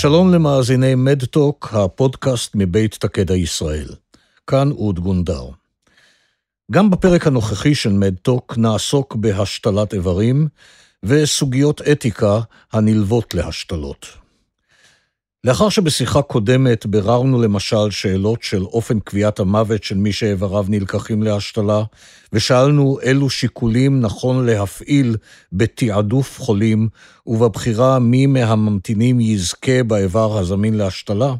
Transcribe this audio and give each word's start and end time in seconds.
שלום 0.00 0.34
למאזיני 0.34 0.94
מדטוק, 0.94 1.68
הפודקאסט 1.72 2.52
מבית 2.54 2.94
תקדע 2.94 3.34
ישראל. 3.34 3.88
כאן 4.46 4.70
אוד 4.70 4.98
גונדר. 4.98 5.48
גם 6.72 6.90
בפרק 6.90 7.26
הנוכחי 7.26 7.74
של 7.74 7.92
מדטוק 7.92 8.58
נעסוק 8.58 9.16
בהשתלת 9.16 9.94
איברים 9.94 10.48
וסוגיות 11.02 11.82
אתיקה 11.82 12.40
הנלוות 12.72 13.34
להשתלות. 13.34 14.06
לאחר 15.44 15.68
שבשיחה 15.68 16.22
קודמת 16.22 16.86
ביררנו 16.86 17.42
למשל 17.42 17.90
שאלות 17.90 18.42
של 18.42 18.62
אופן 18.64 19.00
קביעת 19.00 19.40
המוות 19.40 19.84
של 19.84 19.96
מי 19.96 20.12
שאיבריו 20.12 20.64
נלקחים 20.68 21.22
להשתלה, 21.22 21.82
ושאלנו 22.32 22.98
אילו 23.02 23.30
שיקולים 23.30 24.00
נכון 24.00 24.46
להפעיל 24.46 25.16
בתעדוף 25.52 26.40
חולים 26.40 26.88
ובבחירה 27.26 27.98
מי 27.98 28.26
מהממתינים 28.26 29.20
יזכה 29.20 29.82
באיבר 29.82 30.38
הזמין 30.38 30.74
להשתלה, 30.74 31.34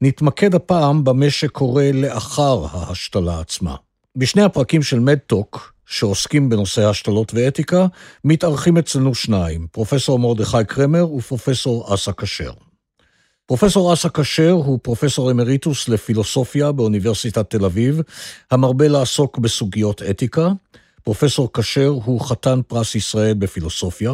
נתמקד 0.00 0.54
הפעם 0.54 1.04
במה 1.04 1.30
שקורה 1.30 1.90
לאחר 1.92 2.66
ההשתלה 2.70 3.40
עצמה. 3.40 3.74
בשני 4.16 4.42
הפרקים 4.42 4.82
של 4.82 5.00
מדטוק, 5.00 5.72
שעוסקים 5.86 6.48
בנושא 6.48 6.88
השתלות 6.88 7.34
ואתיקה, 7.34 7.86
מתארחים 8.24 8.78
אצלנו 8.78 9.14
שניים, 9.14 9.66
פרופסור 9.72 10.18
מרדכי 10.18 10.64
קרמר 10.68 11.12
ופרופסור 11.12 11.94
אסא 11.94 12.12
כשר. 12.16 12.52
פרופסור 13.46 13.92
אסא 13.92 14.08
כשר 14.08 14.50
הוא 14.50 14.78
פרופסור 14.82 15.30
אמריטוס 15.30 15.88
לפילוסופיה 15.88 16.72
באוניברסיטת 16.72 17.50
תל 17.50 17.64
אביב, 17.64 18.00
המרבה 18.50 18.88
לעסוק 18.88 19.38
בסוגיות 19.38 20.02
אתיקה. 20.02 20.48
פרופסור 21.02 21.50
כשר 21.52 21.88
הוא 21.88 22.20
חתן 22.20 22.60
פרס 22.66 22.94
ישראל 22.94 23.34
בפילוסופיה. 23.34 24.12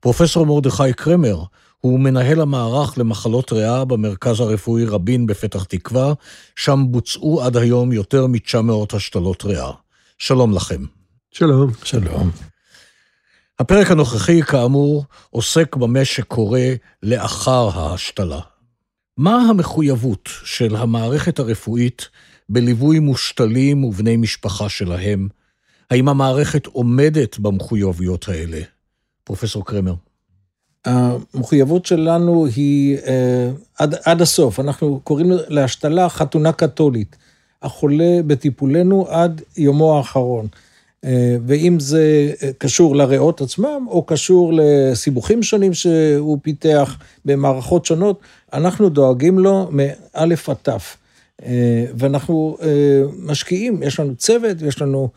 פרופסור 0.00 0.46
מרדכי 0.46 0.92
קרמר 0.92 1.42
הוא 1.80 2.00
מנהל 2.00 2.40
המערך 2.40 2.98
למחלות 2.98 3.52
ריאה 3.52 3.84
במרכז 3.84 4.40
הרפואי 4.40 4.84
רבין 4.84 5.26
בפתח 5.26 5.64
תקווה, 5.64 6.12
שם 6.56 6.84
בוצעו 6.88 7.42
עד 7.42 7.56
היום 7.56 7.92
יותר 7.92 8.26
מ-900 8.26 8.96
השתלות 8.96 9.44
ריאה. 9.44 9.70
שלום 10.18 10.52
לכם. 10.52 10.84
שלום. 11.30 11.70
שלום. 11.84 12.55
הפרק 13.58 13.90
הנוכחי, 13.90 14.42
כאמור, 14.42 15.04
עוסק 15.30 15.76
במה 15.76 16.04
שקורה 16.04 16.68
לאחר 17.02 17.70
ההשתלה. 17.74 18.40
מה 19.16 19.36
המחויבות 19.36 20.28
של 20.44 20.76
המערכת 20.76 21.38
הרפואית 21.38 22.08
בליווי 22.48 22.98
מושתלים 22.98 23.84
ובני 23.84 24.16
משפחה 24.16 24.68
שלהם? 24.68 25.28
האם 25.90 26.08
המערכת 26.08 26.66
עומדת 26.66 27.38
במחויבויות 27.38 28.28
האלה? 28.28 28.60
פרופסור 29.24 29.66
קרמר. 29.66 29.94
המחויבות 30.84 31.86
שלנו 31.86 32.46
היא 32.56 32.98
אה, 33.06 33.50
עד, 33.78 33.94
עד 34.04 34.22
הסוף, 34.22 34.60
אנחנו 34.60 35.00
קוראים 35.04 35.32
להשתלה 35.48 36.08
חתונה 36.08 36.52
קתולית. 36.52 37.16
החולה 37.62 38.20
בטיפולנו 38.26 39.06
עד 39.08 39.42
יומו 39.56 39.96
האחרון. 39.96 40.46
אה, 41.06 41.36
ואם 41.46 41.80
זה 41.80 42.32
אה, 42.42 42.50
קשור 42.58 42.96
לריאות 42.96 43.40
עצמם, 43.40 43.86
או 43.88 44.02
קשור 44.02 44.52
לסיבוכים 44.56 45.42
שונים 45.42 45.74
שהוא 45.74 46.38
פיתח 46.42 46.98
במערכות 47.24 47.86
שונות, 47.86 48.20
אנחנו 48.52 48.88
דואגים 48.88 49.38
לו 49.38 49.70
מאלף 49.72 50.48
עד 50.48 50.56
תף. 50.62 50.96
אה, 51.42 51.84
ואנחנו 51.98 52.56
משקיעים, 53.18 53.82
יש 53.82 54.00
לנו 54.00 54.16
צוות, 54.16 54.62
יש 54.62 54.82
לנו 54.82 55.08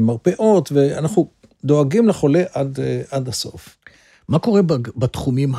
מרפאות, 0.00 0.72
ואנחנו 0.72 1.28
דואגים 1.64 2.08
לחולה 2.08 2.42
עד, 2.52 2.78
עד 3.10 3.28
הסוף. 3.28 3.76
מה 4.28 4.38
קורה 4.38 4.60
בתחומים 4.96 5.52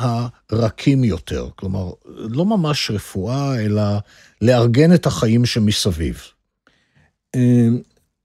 הרכים 0.50 1.04
יותר? 1.04 1.48
כלומר, 1.56 1.90
לא 2.06 2.44
ממש 2.44 2.90
רפואה, 2.90 3.60
אלא 3.60 3.82
לארגן 4.42 4.94
את 4.94 5.06
החיים 5.06 5.46
שמסביב. 5.46 6.22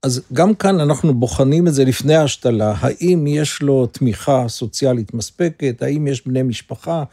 אז 0.04 0.22
גם 0.34 0.54
כאן 0.54 0.80
אנחנו 0.80 1.14
בוחנים 1.14 1.68
את 1.68 1.74
זה 1.74 1.86
לפני 1.86 2.16
ההשתלה, 2.16 2.74
האם 2.80 3.28
יש 3.28 3.62
לו 3.62 3.86
תמיכה 3.86 4.46
סוציאלית 4.48 5.14
מספקת, 5.14 5.82
האם 5.82 6.08
יש 6.08 6.28
בני 6.28 6.44
משפחה. 6.44 7.04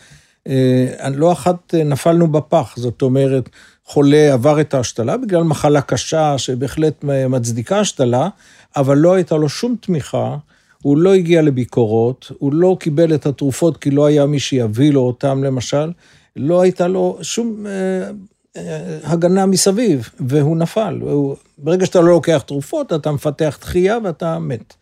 אה, 0.48 1.08
לא 1.14 1.32
אחת 1.32 1.74
נפלנו 1.74 2.32
בפח, 2.32 2.74
זאת 2.76 3.02
אומרת, 3.02 3.48
חולה 3.84 4.32
עבר 4.32 4.60
את 4.60 4.74
ההשתלה 4.74 5.16
בגלל 5.16 5.42
מחלה 5.42 5.80
קשה 5.80 6.38
שבהחלט 6.38 7.04
מצדיקה 7.04 7.80
השתלה, 7.80 8.28
אבל 8.76 8.98
לא 8.98 9.14
הייתה 9.14 9.36
לו 9.36 9.48
שום 9.48 9.76
תמיכה, 9.80 10.36
הוא 10.82 10.98
לא 10.98 11.14
הגיע 11.14 11.42
לביקורות, 11.42 12.32
הוא 12.38 12.52
לא 12.52 12.76
קיבל 12.80 13.14
את 13.14 13.26
התרופות 13.26 13.76
כי 13.76 13.90
לא 13.90 14.06
היה 14.06 14.26
מי 14.26 14.40
שיביא 14.40 14.92
לו 14.92 15.00
אותם 15.00 15.44
למשל, 15.44 15.92
לא 16.36 16.60
הייתה 16.60 16.88
לו 16.88 17.18
שום 17.22 17.66
אה, 17.66 18.10
הגנה 19.04 19.46
מסביב, 19.46 20.08
והוא 20.20 20.56
נפל. 20.56 20.98
והוא, 21.02 21.36
ברגע 21.58 21.86
שאתה 21.86 22.00
לא 22.00 22.08
לוקח 22.08 22.42
תרופות, 22.46 22.92
אתה 22.92 23.12
מפתח 23.12 23.58
דחייה 23.60 23.98
ואתה 24.04 24.38
מת. 24.38 24.74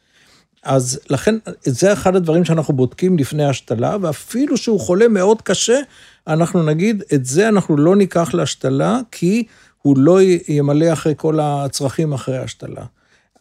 אז 0.62 1.00
לכן, 1.10 1.34
זה 1.64 1.92
אחד 1.92 2.16
הדברים 2.16 2.44
שאנחנו 2.44 2.74
בודקים 2.74 3.18
לפני 3.18 3.44
השתלה, 3.44 3.96
ואפילו 4.00 4.56
שהוא 4.56 4.80
חולה 4.80 5.08
מאוד 5.08 5.42
קשה, 5.42 5.80
אנחנו 6.26 6.62
נגיד, 6.62 7.02
את 7.14 7.24
זה 7.24 7.48
אנחנו 7.48 7.76
לא 7.76 7.96
ניקח 7.96 8.34
להשתלה, 8.34 9.00
כי 9.10 9.44
הוא 9.82 9.98
לא 9.98 10.18
ימלא 10.48 10.92
אחרי 10.92 11.14
כל 11.16 11.38
הצרכים 11.42 12.12
אחרי 12.12 12.38
ההשתלה. 12.38 12.84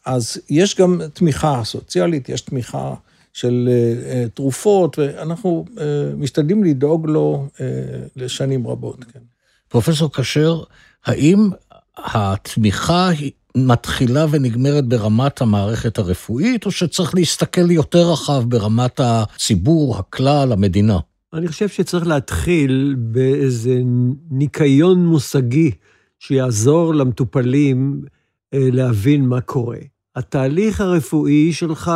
אז 0.05 0.37
יש 0.49 0.75
גם 0.75 1.01
תמיכה 1.13 1.61
סוציאלית, 1.63 2.29
יש 2.29 2.41
תמיכה 2.41 2.93
של 3.33 3.69
uh, 3.69 4.29
תרופות, 4.33 4.99
ואנחנו 4.99 5.65
uh, 5.67 5.79
משתדלים 6.17 6.63
לדאוג 6.63 7.09
לו 7.09 7.47
לשנים 8.15 8.67
רבות, 8.67 9.03
כן. 9.13 9.19
פרופסור 9.75 10.09
כשר, 10.13 10.63
האם 11.05 11.49
התמיכה 11.97 13.09
מתחילה 13.57 14.25
ונגמרת 14.31 14.85
ברמת 14.85 15.41
המערכת 15.41 15.97
הרפואית, 15.97 16.65
או 16.65 16.71
שצריך 16.71 17.15
להסתכל 17.15 17.71
יותר 17.71 18.11
רחב 18.11 18.43
ברמת 18.47 18.99
הציבור, 18.99 19.97
הכלל, 19.97 20.51
המדינה? 20.51 20.99
אני 21.33 21.47
חושב 21.47 21.67
שצריך 21.67 22.07
להתחיל 22.07 22.95
באיזה 22.97 23.81
ניקיון 24.31 25.05
מושגי 25.05 25.71
שיעזור 26.19 26.95
למטופלים 26.95 28.01
אה, 28.53 28.69
להבין 28.71 29.25
מה 29.25 29.41
קורה. 29.41 29.79
התהליך 30.15 30.81
הרפואי 30.81 31.53
שלך, 31.53 31.91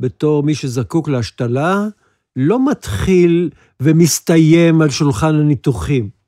בתור 0.00 0.42
מי 0.42 0.54
שזקוק 0.54 1.08
להשתלה, 1.08 1.86
לא 2.36 2.70
מתחיל 2.70 3.50
ומסתיים 3.80 4.82
על 4.82 4.90
שולחן 4.90 5.34
הניתוחים. 5.34 6.19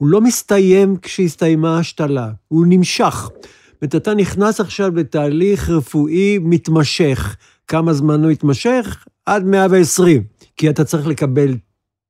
הוא 0.00 0.08
לא 0.08 0.20
מסתיים 0.20 0.96
כשהסתיימה 1.02 1.76
ההשתלה, 1.76 2.30
הוא 2.48 2.66
נמשך. 2.68 3.28
זאת 3.30 3.82
אומרת, 3.82 3.94
אתה 3.94 4.14
נכנס 4.14 4.60
עכשיו 4.60 4.96
לתהליך 4.96 5.70
רפואי 5.70 6.38
מתמשך. 6.42 7.36
כמה 7.66 7.92
זמן 7.92 8.24
הוא 8.24 8.30
יתמשך? 8.30 9.04
עד 9.26 9.44
120, 9.44 10.22
כי 10.56 10.70
אתה 10.70 10.84
צריך 10.84 11.06
לקבל 11.06 11.56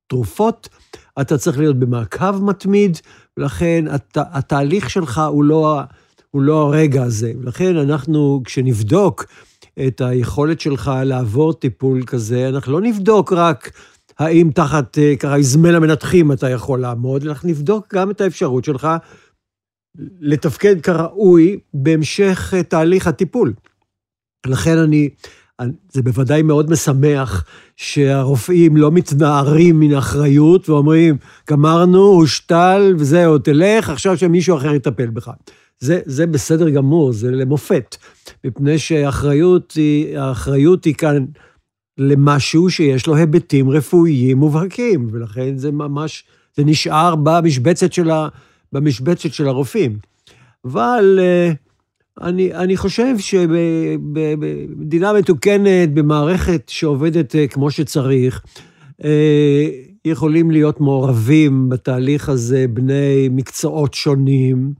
תרופות, 0.07 0.69
אתה 1.21 1.37
צריך 1.37 1.59
להיות 1.59 1.79
במעקב 1.79 2.43
מתמיד, 2.43 2.97
ולכן 3.37 3.85
הת, 3.89 4.17
התהליך 4.17 4.89
שלך 4.89 5.21
הוא 5.29 5.43
לא, 5.43 5.79
הוא 6.31 6.41
לא 6.41 6.61
הרגע 6.61 7.03
הזה. 7.03 7.33
ולכן 7.41 7.77
אנחנו, 7.77 8.41
כשנבדוק 8.45 9.25
את 9.87 10.01
היכולת 10.01 10.59
שלך 10.59 10.91
לעבור 11.05 11.53
טיפול 11.53 12.03
כזה, 12.05 12.49
אנחנו 12.49 12.73
לא 12.73 12.81
נבדוק 12.81 13.33
רק 13.33 13.71
האם 14.21 14.51
תחת 14.55 14.97
אה, 14.97 15.15
ככה 15.19 15.35
איזמל 15.35 15.75
המנתחים 15.75 16.31
אתה 16.31 16.49
יכול 16.49 16.79
לעמוד, 16.79 17.27
אנחנו 17.27 17.49
נבדוק 17.49 17.95
גם 17.95 18.11
את 18.11 18.21
האפשרות 18.21 18.65
שלך 18.65 18.87
לתפקד 20.19 20.81
כראוי 20.81 21.59
בהמשך 21.73 22.53
אה, 22.57 22.63
תהליך 22.63 23.07
הטיפול. 23.07 23.53
לכן 24.47 24.77
אני, 24.77 25.09
זה 25.91 26.01
בוודאי 26.01 26.41
מאוד 26.41 26.69
משמח 26.69 27.45
שהרופאים 27.75 28.77
לא 28.77 28.91
מתנערים 28.91 29.79
מן 29.79 29.93
אחריות 29.93 30.69
ואומרים, 30.69 31.17
גמרנו, 31.49 32.07
הושתל 32.07 32.95
וזהו, 32.97 33.37
תלך, 33.37 33.89
עכשיו 33.89 34.17
שמישהו 34.17 34.57
אחר 34.57 34.73
יטפל 34.73 35.07
בך. 35.07 35.31
זה, 35.79 35.99
זה 36.05 36.27
בסדר 36.27 36.69
גמור, 36.69 37.13
זה 37.13 37.31
למופת, 37.31 37.95
מפני 38.43 38.79
שהאחריות 38.79 39.71
היא, 39.71 40.17
האחריות 40.17 40.85
היא 40.85 40.95
כאן 40.95 41.25
למשהו 41.97 42.69
שיש 42.69 43.07
לו 43.07 43.15
היבטים 43.15 43.69
רפואיים 43.69 44.37
מובהקים, 44.37 45.07
ולכן 45.11 45.57
זה 45.57 45.71
ממש, 45.71 46.23
זה 46.55 46.63
נשאר 46.63 47.15
במשבצת 47.15 47.93
של, 47.93 48.09
ה, 48.09 48.27
במשבצת 48.71 49.33
של 49.33 49.47
הרופאים. 49.47 49.97
אבל 50.65 51.19
אה, 51.21 51.51
אני, 52.21 52.53
אני 52.53 52.77
חושב 52.77 53.17
שבמדינה 53.17 55.13
מתוקנת, 55.13 55.93
במערכת 55.93 56.69
שעובדת 56.69 57.35
אה, 57.35 57.47
כמו 57.47 57.71
שצריך, 57.71 58.41
אה, 59.03 59.69
יכולים 60.05 60.51
להיות 60.51 60.81
מעורבים 60.81 61.69
בתהליך 61.69 62.29
הזה 62.29 62.65
בני 62.69 63.29
מקצועות 63.31 63.93
שונים. 63.93 64.73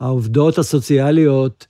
העובדות 0.00 0.58
הסוציאליות 0.58 1.66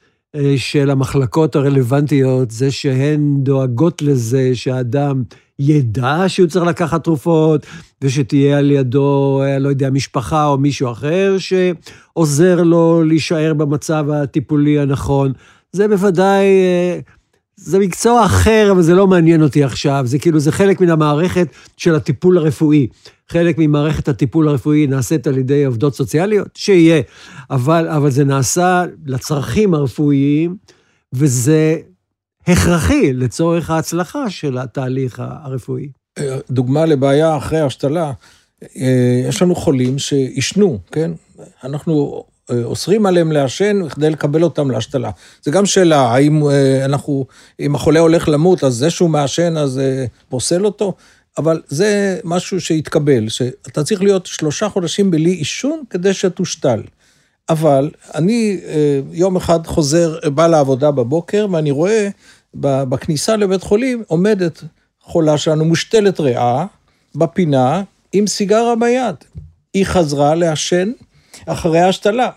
של 0.56 0.90
המחלקות 0.90 1.56
הרלוונטיות, 1.56 2.50
זה 2.50 2.70
שהן 2.70 3.36
דואגות 3.42 4.02
לזה 4.02 4.50
שהאדם 4.54 5.22
ידע 5.58 6.24
שהוא 6.28 6.48
צריך 6.48 6.64
לקחת 6.64 7.04
תרופות, 7.04 7.66
ושתהיה 8.02 8.58
על 8.58 8.70
ידו, 8.70 9.42
אה, 9.42 9.58
לא 9.58 9.68
יודע, 9.68 9.90
משפחה 9.90 10.46
או 10.46 10.58
מישהו 10.58 10.90
אחר 10.90 11.36
שעוזר 11.38 12.62
לו 12.62 13.02
להישאר 13.04 13.54
במצב 13.54 14.06
הטיפולי 14.10 14.78
הנכון. 14.78 15.32
זה 15.72 15.88
בוודאי, 15.88 16.44
אה, 16.44 16.98
זה 17.56 17.78
מקצוע 17.78 18.24
אחר, 18.24 18.68
אבל 18.70 18.82
זה 18.82 18.94
לא 18.94 19.06
מעניין 19.06 19.42
אותי 19.42 19.64
עכשיו. 19.64 20.02
זה 20.04 20.18
כאילו, 20.18 20.40
זה 20.40 20.52
חלק 20.52 20.80
מן 20.80 20.90
המערכת 20.90 21.48
של 21.76 21.94
הטיפול 21.94 22.38
הרפואי. 22.38 22.86
חלק 23.28 23.54
ממערכת 23.58 24.08
הטיפול 24.08 24.48
הרפואי 24.48 24.86
נעשית 24.86 25.26
על 25.26 25.38
ידי 25.38 25.64
עובדות 25.64 25.94
סוציאליות, 25.94 26.48
שיהיה, 26.54 27.02
אבל, 27.50 27.88
אבל 27.88 28.10
זה 28.10 28.24
נעשה 28.24 28.84
לצרכים 29.06 29.74
הרפואיים, 29.74 30.56
וזה 31.12 31.76
הכרחי 32.46 33.12
לצורך 33.12 33.70
ההצלחה 33.70 34.30
של 34.30 34.58
התהליך 34.58 35.22
הרפואי. 35.24 35.88
דוגמה 36.50 36.86
לבעיה 36.86 37.36
אחרי 37.36 37.60
השתלה, 37.60 38.12
אה, 38.76 39.22
יש 39.28 39.42
לנו 39.42 39.54
חולים 39.54 39.98
שעישנו, 39.98 40.78
כן? 40.92 41.10
אנחנו 41.64 42.24
אה, 42.50 42.64
אוסרים 42.64 43.06
עליהם 43.06 43.32
לעשן 43.32 43.88
כדי 43.88 44.10
לקבל 44.10 44.42
אותם 44.42 44.70
להשתלה. 44.70 45.10
זה 45.42 45.50
גם 45.50 45.66
שאלה, 45.66 46.00
האם 46.00 46.48
אה, 46.48 46.84
אנחנו, 46.84 47.26
אם 47.60 47.74
החולה 47.74 48.00
הולך 48.00 48.28
למות, 48.28 48.64
אז 48.64 48.74
זה 48.74 48.90
שהוא 48.90 49.10
מעשן, 49.10 49.56
אז 49.56 49.80
פוסל 50.28 50.64
אותו? 50.64 50.94
אבל 51.38 51.62
זה 51.68 52.20
משהו 52.24 52.60
שהתקבל, 52.60 53.28
שאתה 53.28 53.84
צריך 53.84 54.02
להיות 54.02 54.26
שלושה 54.26 54.68
חודשים 54.68 55.10
בלי 55.10 55.30
עישון 55.30 55.82
כדי 55.90 56.14
שתושתל. 56.14 56.82
אבל 57.48 57.90
אני 58.14 58.60
יום 59.12 59.36
אחד 59.36 59.66
חוזר, 59.66 60.18
בא 60.34 60.46
לעבודה 60.46 60.90
בבוקר, 60.90 61.46
ואני 61.52 61.70
רואה 61.70 62.08
בכניסה 62.54 63.36
לבית 63.36 63.62
חולים 63.62 64.02
עומדת 64.06 64.62
חולה 65.00 65.38
שלנו 65.38 65.64
מושתלת 65.64 66.20
ריאה 66.20 66.66
בפינה 67.14 67.82
עם 68.12 68.26
סיגרה 68.26 68.76
ביד. 68.76 69.14
היא 69.74 69.86
חזרה 69.86 70.34
לעשן 70.34 70.92
אחרי 71.46 71.80
ההשתלה. 71.80 72.30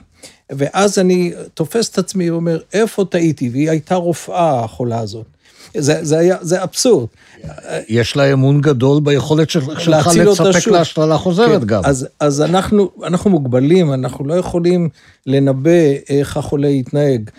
ואז 0.51 0.99
אני 0.99 1.31
תופס 1.53 1.89
את 1.89 1.97
עצמי 1.97 2.31
ואומר, 2.31 2.59
איפה 2.73 3.05
טעיתי? 3.09 3.49
והיא 3.49 3.69
הייתה 3.69 3.95
רופאה, 3.95 4.63
החולה 4.63 4.99
הזאת. 4.99 5.25
זה, 5.77 5.99
זה, 6.01 6.19
היה, 6.19 6.37
זה 6.41 6.63
אבסורד. 6.63 7.07
יש 7.89 8.15
לה 8.15 8.33
אמון 8.33 8.61
גדול 8.61 9.01
ביכולת 9.03 9.49
שלך 9.49 9.67
לספק 10.07 10.67
להשתלה 10.67 11.17
חוזרת 11.17 11.61
כן, 11.61 11.67
גם. 11.67 11.81
אז, 11.85 12.07
אז 12.19 12.41
אנחנו, 12.41 12.89
אנחנו 13.03 13.29
מוגבלים, 13.29 13.93
אנחנו 13.93 14.25
לא 14.25 14.33
יכולים 14.33 14.89
לנבא 15.25 15.79
איך 16.09 16.37
החולה 16.37 16.67
יתנהג. 16.67 17.29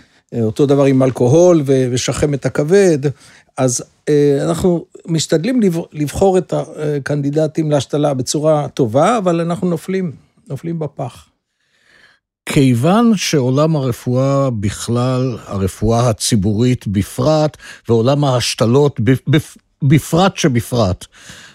אותו 0.42 0.66
דבר 0.66 0.84
עם 0.84 1.02
אלכוהול 1.02 1.62
ושחמת 1.66 2.46
הכבד, 2.46 2.98
אז 3.56 3.84
אה, 4.08 4.38
אנחנו 4.42 4.84
משתדלים 5.06 5.60
לבחור 5.92 6.38
את 6.38 6.54
הקנדידטים 6.56 7.70
להשתלה 7.70 8.14
בצורה 8.14 8.68
טובה, 8.68 9.18
אבל 9.18 9.40
אנחנו 9.40 9.70
נופלים, 9.70 10.12
נופלים 10.48 10.78
בפח. 10.78 11.29
כיוון 12.46 13.12
שעולם 13.16 13.76
הרפואה 13.76 14.50
בכלל, 14.50 15.38
הרפואה 15.46 16.08
הציבורית 16.08 16.86
בפרט, 16.86 17.56
ועולם 17.88 18.24
ההשתלות 18.24 19.00
בפרט 19.82 20.36
שבפרט, 20.36 21.06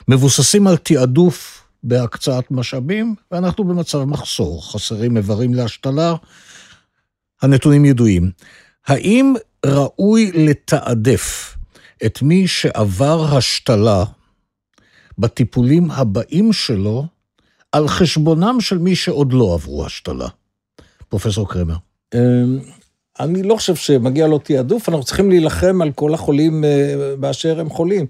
מבוססים 0.08 0.68
על 0.68 0.78
תעדוף 0.78 1.64
בהקצאת 1.84 2.52
משאבים, 2.52 3.16
ואנחנו 3.32 3.64
במצב 3.64 4.04
מחסור, 4.04 4.72
חסרים 4.72 5.18
איברים 5.18 5.54
להשתלה, 5.54 6.16
הנתונים 7.42 7.86
ידועים. 7.86 8.32
האם 8.88 9.34
ראוי 9.66 10.32
לתעדף 10.34 11.58
את 12.06 12.22
מי 12.22 12.48
שעבר 12.48 13.38
השתלה 13.38 14.04
בטיפולים 15.18 15.92
הבאים 15.92 16.54
שלו 16.54 17.06
על 17.72 17.88
חשבונם 17.88 18.58
של 18.62 18.78
מי 18.78 18.96
שעוד 18.96 19.34
לא 19.34 19.54
עברו 19.54 19.86
השתלה? 19.86 20.28
פרופסור 21.10 21.50
קרמר. 21.50 21.76
אמ, 22.14 22.60
אני 23.20 23.44
לא 23.44 23.56
חושב 23.56 23.76
שמגיע 23.76 24.28
לו 24.28 24.38
תעדוף, 24.38 24.90
אנחנו 24.90 25.04
צריכים 25.04 25.30
להילחם 25.30 25.82
על 25.82 25.92
כל 25.92 26.14
החולים 26.14 26.64
אה, 26.64 26.70
באשר 27.20 27.60
הם 27.60 27.70
חולים. 27.70 28.06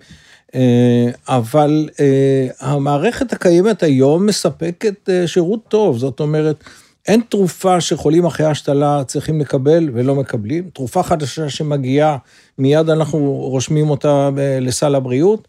אה, 0.55 1.09
אבל 1.27 1.89
אה, 1.99 2.47
המערכת 2.59 3.33
הקיימת 3.33 3.83
היום 3.83 4.25
מספקת 4.25 5.09
שירות 5.25 5.59
טוב, 5.67 5.97
זאת 5.97 6.19
אומרת, 6.19 6.63
אין 7.07 7.21
תרופה 7.29 7.81
שחולים 7.81 8.25
אחרי 8.25 8.45
השתלה 8.45 9.03
צריכים 9.03 9.39
לקבל 9.41 9.89
ולא 9.93 10.15
מקבלים. 10.15 10.69
תרופה 10.73 11.03
חדשה 11.03 11.49
שמגיעה, 11.49 12.17
מיד 12.57 12.89
אנחנו 12.89 13.19
רושמים 13.33 13.89
אותה 13.89 14.29
לסל 14.61 14.95
הבריאות. 14.95 15.47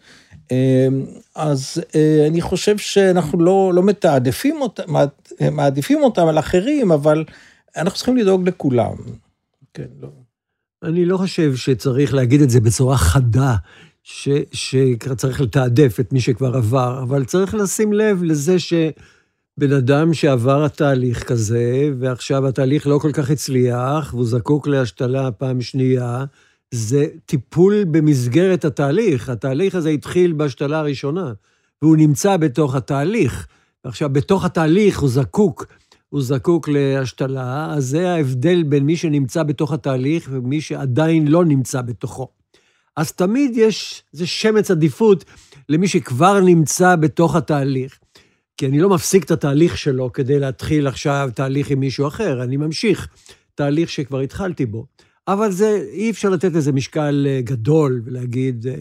אז 1.34 1.82
אני 2.28 2.40
חושב 2.40 2.78
שאנחנו 2.78 3.40
לא, 3.40 3.72
לא 3.75 3.82
מתעדפים 3.82 4.60
אותם, 4.60 4.96
מעדיפים 5.52 6.02
אותם 6.02 6.26
על 6.26 6.38
אחרים, 6.38 6.92
אבל 6.92 7.24
אנחנו 7.76 7.96
צריכים 7.96 8.16
לדאוג 8.16 8.48
לכולם. 8.48 8.94
כן, 9.74 9.86
לא. 10.00 10.08
אני 10.82 11.04
לא 11.04 11.16
חושב 11.16 11.56
שצריך 11.56 12.14
להגיד 12.14 12.40
את 12.40 12.50
זה 12.50 12.60
בצורה 12.60 12.96
חדה, 12.96 13.54
ש, 14.02 14.28
שצריך 14.52 15.40
לתעדף 15.40 16.00
את 16.00 16.12
מי 16.12 16.20
שכבר 16.20 16.56
עבר, 16.56 17.02
אבל 17.02 17.24
צריך 17.24 17.54
לשים 17.54 17.92
לב 17.92 18.22
לזה 18.22 18.58
ש... 18.58 18.72
בן 19.58 19.72
אדם 19.72 20.14
שעבר 20.14 20.64
התהליך 20.64 21.22
כזה, 21.22 21.90
ועכשיו 21.98 22.46
התהליך 22.46 22.86
לא 22.86 22.98
כל 22.98 23.12
כך 23.12 23.30
הצליח, 23.30 24.14
והוא 24.14 24.26
זקוק 24.26 24.66
להשתלה 24.66 25.30
פעם 25.30 25.60
שנייה, 25.60 26.24
זה 26.70 27.06
טיפול 27.26 27.84
במסגרת 27.84 28.64
התהליך. 28.64 29.28
התהליך 29.28 29.74
הזה 29.74 29.88
התחיל 29.88 30.32
בהשתלה 30.32 30.78
הראשונה, 30.78 31.32
והוא 31.82 31.96
נמצא 31.96 32.36
בתוך 32.36 32.74
התהליך. 32.74 33.46
עכשיו, 33.86 34.10
בתוך 34.12 34.44
התהליך 34.44 34.98
הוא 34.98 35.08
זקוק, 35.08 35.66
הוא 36.08 36.22
זקוק 36.22 36.68
להשתלה, 36.68 37.72
אז 37.72 37.84
זה 37.86 38.10
ההבדל 38.10 38.62
בין 38.62 38.84
מי 38.84 38.96
שנמצא 38.96 39.42
בתוך 39.42 39.72
התהליך 39.72 40.28
ומי 40.32 40.60
שעדיין 40.60 41.28
לא 41.28 41.44
נמצא 41.44 41.82
בתוכו. 41.82 42.28
אז 42.96 43.12
תמיד 43.12 43.56
יש, 43.56 44.02
זה 44.12 44.26
שמץ 44.26 44.70
עדיפות 44.70 45.24
למי 45.68 45.88
שכבר 45.88 46.40
נמצא 46.40 46.96
בתוך 46.96 47.36
התהליך. 47.36 47.98
כי 48.56 48.66
אני 48.66 48.80
לא 48.80 48.88
מפסיק 48.88 49.24
את 49.24 49.30
התהליך 49.30 49.78
שלו 49.78 50.12
כדי 50.12 50.38
להתחיל 50.38 50.86
עכשיו 50.86 51.30
תהליך 51.34 51.70
עם 51.70 51.80
מישהו 51.80 52.08
אחר, 52.08 52.42
אני 52.42 52.56
ממשיך 52.56 53.08
תהליך 53.54 53.90
שכבר 53.90 54.20
התחלתי 54.20 54.66
בו. 54.66 54.86
אבל 55.28 55.50
זה, 55.50 55.84
אי 55.92 56.10
אפשר 56.10 56.28
לתת 56.28 56.52
לזה 56.52 56.72
משקל 56.72 57.26
אה, 57.28 57.40
גדול 57.40 58.02
ולהגיד 58.05 58.66
אה, 58.66 58.74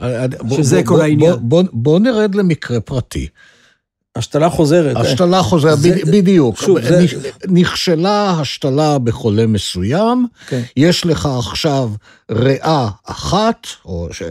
אה, 0.00 0.26
שזה 0.56 0.82
כל 0.84 1.00
העניין. 1.00 1.32
בוא, 1.32 1.40
בוא, 1.40 1.62
בוא 1.72 2.00
נרד 2.00 2.34
למקרה 2.34 2.80
פרטי. 2.80 3.28
השתלה 4.18 4.50
חוזרת. 4.50 4.96
השתלה 4.96 5.42
חוזרת, 5.42 5.78
זה, 5.78 5.94
בדיוק. 6.12 6.56
שוב, 6.56 6.80
זה... 6.80 7.04
נכשלה 7.48 8.30
השתלה 8.30 8.98
בחולה 8.98 9.46
מסוים, 9.46 10.26
כן. 10.48 10.62
יש 10.76 11.06
לך 11.06 11.28
עכשיו 11.38 11.90
ריאה 12.30 12.88
אחת, 13.04 13.66
או 13.84 14.08
ש... 14.10 14.22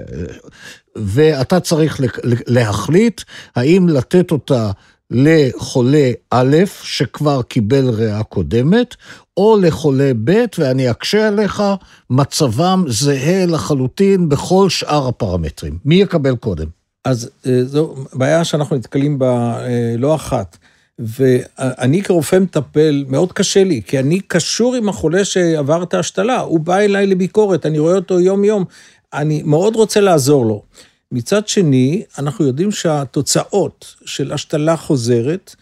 ואתה 0.96 1.60
צריך 1.60 2.02
להחליט 2.48 3.22
האם 3.56 3.90
לתת 3.90 4.32
אותה 4.32 4.72
לחולה 5.12 6.12
א', 6.32 6.56
שכבר 6.84 7.42
קיבל 7.42 7.90
ריאה 7.90 8.24
קודמת, 8.24 8.96
או 9.38 9.58
לחולה 9.62 10.12
ב', 10.24 10.46
ואני 10.58 10.92
אקשה 10.92 11.28
עליך, 11.28 11.64
מצבם 12.10 12.84
זהה 12.88 13.46
לחלוטין 13.46 14.30
בכל 14.30 14.70
שאר 14.70 15.08
הפרמטרים. 15.08 15.78
מי 15.86 15.96
יקבל 15.96 16.36
קודם? 16.36 16.77
אז 17.08 17.30
אה, 17.48 17.64
זו 17.64 17.96
בעיה 18.14 18.44
שאנחנו 18.44 18.76
נתקלים 18.76 19.20
בה 19.20 19.60
אה, 19.66 19.96
לא 19.98 20.16
אחת. 20.16 20.58
ואני 21.00 22.04
כרופא 22.04 22.36
מטפל, 22.36 23.06
מאוד 23.08 23.34
קשה 23.34 23.64
לי, 23.64 23.82
כי 23.88 24.00
אני 24.00 24.20
קשור 24.20 24.76
עם 24.76 24.90
החולה 24.90 25.26
שעבר 25.26 25.84
את 25.84 25.94
ההשתלה, 25.94 26.40
הוא 26.40 26.60
בא 26.60 26.78
אליי 26.78 27.08
לביקורת, 27.08 27.66
אני 27.66 27.80
רואה 27.80 27.96
אותו 27.96 28.20
יום-יום, 28.20 28.66
אני 29.14 29.44
מאוד 29.46 29.76
רוצה 29.76 30.02
לעזור 30.02 30.46
לו. 30.46 30.64
מצד 31.12 31.48
שני, 31.48 32.04
אנחנו 32.18 32.46
יודעים 32.46 32.72
שהתוצאות 32.72 33.96
של 34.06 34.34
השתלה 34.34 34.78
חוזרת 34.78 35.56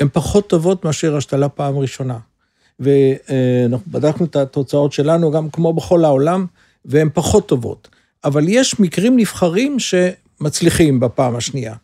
הן 0.00 0.08
פחות 0.12 0.48
טובות 0.48 0.84
מאשר 0.84 1.16
השתלה 1.16 1.48
פעם 1.48 1.78
ראשונה. 1.78 2.18
ואנחנו 2.80 3.92
בדקנו 3.92 4.26
את 4.26 4.36
התוצאות 4.36 4.92
שלנו, 4.92 5.30
גם 5.30 5.50
כמו 5.50 5.72
בכל 5.72 6.04
העולם, 6.04 6.46
והן 6.84 7.08
פחות 7.14 7.48
טובות. 7.48 7.88
אבל 8.24 8.44
יש 8.48 8.80
מקרים 8.80 9.16
נבחרים 9.16 9.78
שמצליחים 10.40 11.00
בפעם 11.00 11.36
השנייה. 11.36 11.74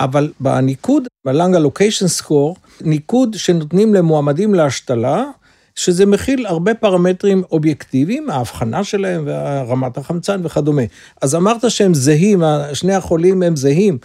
אבל 0.00 0.32
בניקוד, 0.40 1.06
ב-Lung 1.24 1.56
Allocation 1.56 2.22
Score, 2.22 2.58
ניקוד 2.80 3.34
שנותנים 3.36 3.94
למועמדים 3.94 4.54
להשתלה, 4.54 5.24
שזה 5.74 6.06
מכיל 6.06 6.46
הרבה 6.46 6.74
פרמטרים 6.74 7.42
אובייקטיביים, 7.52 8.30
ההבחנה 8.30 8.84
שלהם 8.84 9.24
ורמת 9.26 9.98
החמצן 9.98 10.40
וכדומה. 10.44 10.82
אז 11.22 11.34
אמרת 11.34 11.70
שהם 11.70 11.94
זהים, 11.94 12.42
שני 12.72 12.94
החולים 12.94 13.42
הם 13.42 13.56
זהים, 13.56 13.98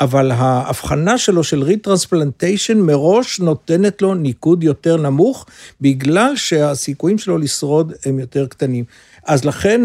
אבל 0.00 0.30
ההבחנה 0.30 1.18
שלו 1.18 1.44
של 1.44 1.62
retransplantation 1.62 2.78
מראש 2.78 3.40
נותנת 3.40 4.02
לו 4.02 4.14
ניקוד 4.14 4.64
יותר 4.64 4.96
נמוך, 4.96 5.46
בגלל 5.80 6.36
שהסיכויים 6.36 7.18
שלו 7.18 7.38
לשרוד 7.38 7.92
הם 8.04 8.18
יותר 8.18 8.46
קטנים. 8.46 8.84
אז 9.26 9.44
לכן, 9.44 9.80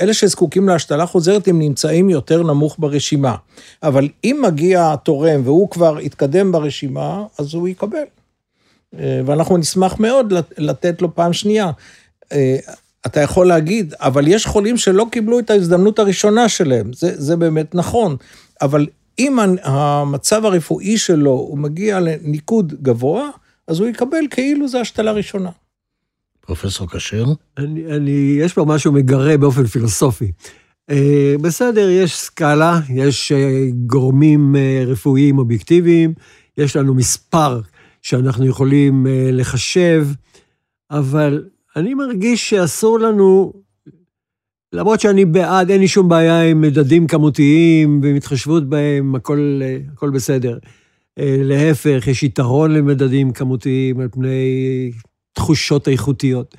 אלה 0.00 0.14
שזקוקים 0.14 0.68
להשתלה 0.68 1.06
חוזרת, 1.06 1.48
הם 1.48 1.58
נמצאים 1.58 2.10
יותר 2.10 2.42
נמוך 2.42 2.76
ברשימה. 2.78 3.36
אבל 3.82 4.08
אם 4.24 4.42
מגיע 4.42 4.92
התורם 4.92 5.40
והוא 5.44 5.70
כבר 5.70 5.98
התקדם 5.98 6.52
ברשימה, 6.52 7.24
אז 7.38 7.54
הוא 7.54 7.68
יקבל. 7.68 8.04
אה, 8.98 9.20
ואנחנו 9.26 9.56
נשמח 9.56 10.00
מאוד 10.00 10.32
לתת 10.58 11.02
לו 11.02 11.14
פעם 11.14 11.32
שנייה. 11.32 11.70
אה, 12.32 12.56
אתה 13.06 13.20
יכול 13.20 13.46
להגיד, 13.46 13.94
אבל 14.00 14.28
יש 14.28 14.46
חולים 14.46 14.76
שלא 14.76 15.06
קיבלו 15.10 15.38
את 15.38 15.50
ההזדמנות 15.50 15.98
הראשונה 15.98 16.48
שלהם, 16.48 16.92
זה, 16.92 17.12
זה 17.14 17.36
באמת 17.36 17.74
נכון, 17.74 18.16
אבל 18.62 18.86
אם 19.18 19.38
המצב 19.62 20.44
הרפואי 20.44 20.98
שלו, 20.98 21.30
הוא 21.30 21.58
מגיע 21.58 22.00
לניקוד 22.00 22.74
גבוה, 22.82 23.30
אז 23.68 23.80
הוא 23.80 23.88
יקבל 23.88 24.24
כאילו 24.30 24.68
זו 24.68 24.78
השתלה 24.78 25.12
ראשונה. 25.12 25.50
פרופסור 26.46 26.88
כשר? 26.88 27.24
אני, 27.58 27.96
אני, 27.96 28.36
יש 28.38 28.52
פה 28.52 28.64
משהו 28.64 28.92
מגרה 28.92 29.36
באופן 29.36 29.66
פילוסופי. 29.66 30.32
אה, 30.90 31.34
בסדר, 31.40 31.88
יש 31.90 32.16
סקאלה, 32.16 32.80
יש 32.94 33.32
אה, 33.32 33.66
גורמים 33.86 34.56
אה, 34.56 34.84
רפואיים 34.86 35.38
אובייקטיביים, 35.38 36.14
יש 36.58 36.76
לנו 36.76 36.94
מספר 36.94 37.60
שאנחנו 38.02 38.46
יכולים 38.46 39.06
לחשב, 39.32 40.06
אבל 40.90 41.44
אני 41.76 41.94
מרגיש 41.94 42.50
שאסור 42.50 42.98
לנו, 42.98 43.52
למרות 44.72 45.00
שאני 45.00 45.24
בעד, 45.24 45.70
אין 45.70 45.80
לי 45.80 45.88
שום 45.88 46.08
בעיה 46.08 46.42
עם 46.42 46.60
מדדים 46.60 47.06
כמותיים 47.06 48.00
ועם 48.02 48.16
התחשבות 48.16 48.68
בהם, 48.68 49.14
הכל, 49.14 49.60
הכל 49.92 50.10
בסדר. 50.10 50.58
להפך, 51.18 52.04
יש 52.06 52.22
יתרון 52.22 52.70
למדדים 52.70 53.32
כמותיים 53.32 54.00
על 54.00 54.08
פני 54.12 54.90
תחושות 55.32 55.88
איכותיות. 55.88 56.56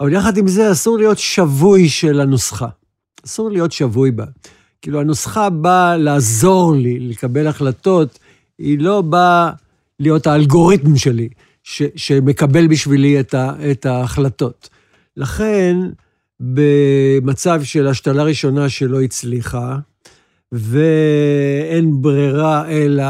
אבל 0.00 0.12
יחד 0.12 0.36
עם 0.36 0.48
זה, 0.48 0.72
אסור 0.72 0.98
להיות 0.98 1.18
שבוי 1.18 1.88
של 1.88 2.20
הנוסחה. 2.20 2.68
אסור 3.26 3.50
להיות 3.50 3.72
שבוי 3.72 4.10
בה. 4.10 4.24
כאילו, 4.82 5.00
הנוסחה 5.00 5.50
באה 5.50 5.96
לעזור 5.96 6.74
לי 6.74 6.98
לקבל 6.98 7.46
החלטות, 7.46 8.18
היא 8.58 8.78
לא 8.78 9.00
באה 9.00 9.50
להיות 10.00 10.26
האלגוריתם 10.26 10.96
שלי, 10.96 11.28
ש, 11.62 11.82
שמקבל 11.96 12.66
בשבילי 12.66 13.20
את, 13.20 13.34
ה, 13.34 13.52
את 13.70 13.86
ההחלטות. 13.86 14.68
לכן, 15.16 15.76
במצב 16.40 17.62
של 17.64 17.86
השתלה 17.86 18.22
ראשונה 18.22 18.68
שלא 18.68 19.02
הצליחה, 19.02 19.78
ואין 20.52 22.02
ברירה 22.02 22.68
אלא 22.68 23.04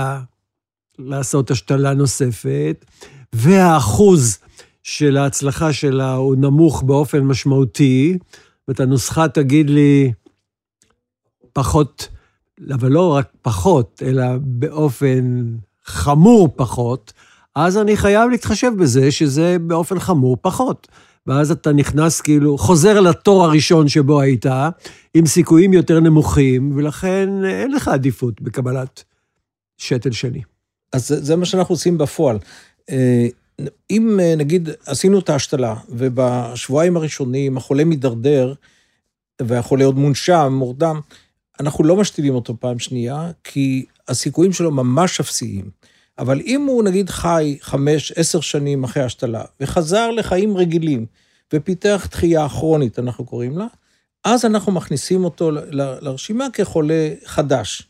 לעשות 0.98 1.50
השתלה 1.50 1.94
נוספת, 1.94 2.84
והאחוז 3.32 4.38
של 4.86 5.16
ההצלחה 5.16 5.72
שלה 5.72 6.14
הוא 6.14 6.36
נמוך 6.36 6.82
באופן 6.82 7.20
משמעותי, 7.20 8.18
ואת 8.68 8.80
הנוסחה 8.80 9.28
תגיד 9.28 9.70
לי 9.70 10.12
פחות, 11.52 12.08
אבל 12.74 12.88
לא 12.88 13.14
רק 13.14 13.28
פחות, 13.42 14.02
אלא 14.06 14.24
באופן 14.40 15.54
חמור 15.84 16.48
פחות, 16.56 17.12
אז 17.54 17.78
אני 17.78 17.96
חייב 17.96 18.30
להתחשב 18.30 18.70
בזה 18.78 19.10
שזה 19.10 19.56
באופן 19.60 19.98
חמור 19.98 20.36
פחות. 20.40 20.88
ואז 21.26 21.50
אתה 21.50 21.72
נכנס 21.72 22.20
כאילו, 22.20 22.58
חוזר 22.58 23.00
לתור 23.00 23.44
הראשון 23.44 23.88
שבו 23.88 24.20
היית, 24.20 24.46
עם 25.14 25.26
סיכויים 25.26 25.72
יותר 25.72 26.00
נמוכים, 26.00 26.72
ולכן 26.76 27.28
אין 27.44 27.72
לך 27.72 27.88
עדיפות 27.88 28.40
בקבלת 28.40 29.04
שתל 29.76 30.12
שני. 30.12 30.42
אז 30.92 31.08
זה, 31.08 31.24
זה 31.24 31.36
מה 31.36 31.44
שאנחנו 31.44 31.72
עושים 31.74 31.98
בפועל. 31.98 32.38
אם 33.90 34.20
אה, 34.20 34.34
נגיד 34.36 34.68
עשינו 34.86 35.18
את 35.18 35.28
ההשתלה, 35.28 35.74
ובשבועיים 35.88 36.96
הראשונים 36.96 37.56
החולה 37.56 37.84
מידרדר, 37.84 38.54
והחולה 39.42 39.84
עוד 39.84 39.96
מונשם, 39.96 40.52
מורדם, 40.52 41.00
אנחנו 41.60 41.84
לא 41.84 41.96
משתילים 41.96 42.34
אותו 42.34 42.56
פעם 42.60 42.78
שנייה, 42.78 43.30
כי 43.44 43.84
הסיכויים 44.08 44.52
שלו 44.52 44.70
ממש 44.70 45.20
אפסיים. 45.20 45.70
אבל 46.18 46.40
אם 46.40 46.66
הוא 46.66 46.82
נגיד 46.82 47.10
חי 47.10 47.58
חמש, 47.60 48.12
עשר 48.12 48.40
שנים 48.40 48.84
אחרי 48.84 49.02
ההשתלה, 49.02 49.44
וחזר 49.60 50.10
לחיים 50.10 50.56
רגילים, 50.56 51.06
ופיתח 51.52 52.08
דחייה 52.10 52.48
כרונית, 52.48 52.98
אנחנו 52.98 53.24
קוראים 53.24 53.58
לה, 53.58 53.66
אז 54.24 54.44
אנחנו 54.44 54.72
מכניסים 54.72 55.24
אותו 55.24 55.50
לרשימה 55.70 56.46
כחולה 56.52 57.08
חדש. 57.24 57.82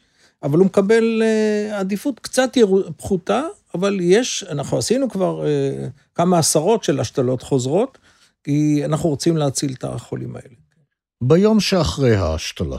אבל 0.42 0.58
הוא 0.58 0.66
מקבל 0.66 1.23
אה, 1.23 1.78
עדיפות 1.78 2.20
קצת 2.20 2.56
פחותה, 2.96 3.42
אבל 3.76 3.99
יש, 4.00 4.45
אנחנו 4.50 4.78
עשינו 4.78 5.11
כבר 5.11 5.47
אה, 5.47 5.88
כמה 6.14 6.38
עשרות 6.38 6.85
של 6.85 7.00
השתלות 7.00 7.42
חוזרות, 7.42 7.99
כי 8.45 8.85
אנחנו 8.85 9.09
רוצים 9.09 9.37
להציל 9.37 9.73
את 9.78 9.85
החולים 9.85 10.37
האלה. 10.37 10.54
ביום 11.23 11.61
שאחרי 11.61 12.16
ההשתלה, 12.16 12.78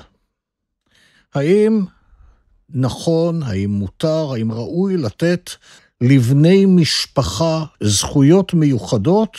האם 1.36 1.86
נכון, 2.70 3.44
האם 3.44 3.70
מותר, 3.70 4.32
האם 4.34 4.51
ראוי 4.51 4.98
לתת 4.98 5.50
לבני 6.01 6.66
משפחה 6.66 7.66
זכויות 7.82 8.54
מיוחדות? 8.54 9.38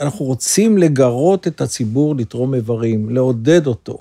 אנחנו 0.00 0.24
רוצים 0.24 0.78
לגרות 0.78 1.46
את 1.46 1.60
הציבור 1.60 2.16
לתרום 2.16 2.54
איברים, 2.54 3.10
לעודד 3.10 3.66
אותו. 3.66 3.98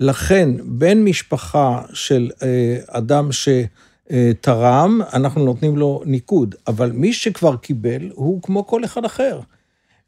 לכן, 0.00 0.50
בן 0.64 0.98
משפחה 1.04 1.82
של 1.92 2.30
אה, 2.42 2.78
אדם 2.88 3.32
ש... 3.32 3.48
תרם, 4.40 5.00
אנחנו 5.12 5.44
נותנים 5.44 5.76
לו 5.76 6.02
ניקוד, 6.06 6.54
אבל 6.66 6.92
מי 6.92 7.12
שכבר 7.12 7.56
קיבל, 7.56 8.10
הוא 8.14 8.42
כמו 8.42 8.66
כל 8.66 8.84
אחד 8.84 9.04
אחר. 9.04 9.40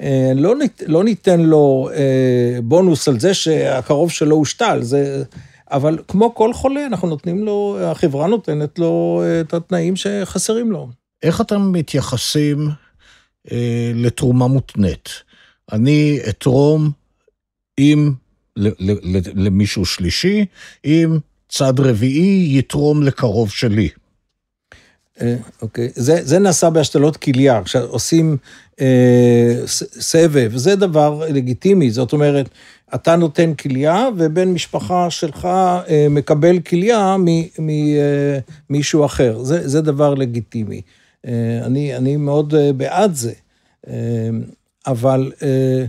אה, 0.00 0.33
לא, 0.35 0.57
ניתן, 0.57 0.85
לא 0.88 1.04
ניתן 1.04 1.40
לו 1.40 1.90
אה, 1.95 2.59
בונוס 2.62 3.09
על 3.09 3.21
זה 3.21 3.35
שהקרוב 3.35 4.11
שלו 4.11 4.37
הושתל, 4.37 4.78
זה... 4.83 5.25
אבל 5.71 5.99
כמו 6.09 6.35
כל 6.35 6.52
חולה, 6.52 6.87
אנחנו 6.87 7.09
נותנים 7.09 7.45
לו, 7.45 7.78
החברה 7.83 8.26
נותנת 8.26 8.78
לו 8.78 9.23
אה, 9.25 9.40
את 9.40 9.54
התנאים 9.54 9.97
שחסרים 9.97 10.73
לו. 10.73 10.88
איך 11.23 11.40
אתם 11.40 11.73
מתייחסים 11.73 12.69
אה, 13.52 13.92
לתרומה 13.95 14.47
מותנית? 14.47 15.09
אני 15.73 16.19
אתרום 16.28 16.90
עם, 17.76 18.12
למישהו 19.35 19.87
שלישי, 19.87 20.45
עם 20.85 21.19
צד 21.50 21.80
רביעי 21.80 22.59
יתרום 22.59 23.02
לקרוב 23.02 23.50
שלי. 23.50 23.88
אה, 25.21 25.37
אוקיי, 25.62 25.88
זה, 25.95 26.19
זה 26.23 26.38
נעשה 26.38 26.71
בהשתלות 26.71 27.16
כליה, 27.16 27.62
כשעושים 27.64 28.37
אה, 28.80 29.54
סבב, 30.00 30.52
זה 30.57 30.76
דבר 30.76 31.23
לגיטימי, 31.28 31.90
זאת 31.90 32.12
אומרת, 32.12 32.49
אתה 32.95 33.16
נותן 33.16 33.54
כליה, 33.54 34.09
ובן 34.16 34.49
משפחה 34.49 35.11
שלך 35.11 35.45
אה, 35.45 36.07
מקבל 36.11 36.61
כליה 36.61 37.16
ממישהו 37.59 39.00
אה, 39.00 39.07
אחר, 39.07 39.42
זה, 39.42 39.69
זה 39.69 39.80
דבר 39.80 40.14
לגיטימי. 40.14 40.80
אה, 41.26 41.61
אני, 41.64 41.97
אני 41.97 42.16
מאוד 42.16 42.54
אה, 42.54 42.73
בעד 42.73 43.14
זה, 43.14 43.33
אה, 43.88 43.95
אבל 44.87 45.33
אה, 45.42 45.85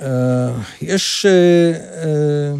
אה, 0.00 0.52
יש... 0.82 1.26
אה, 1.26 1.72
אה, 2.04 2.54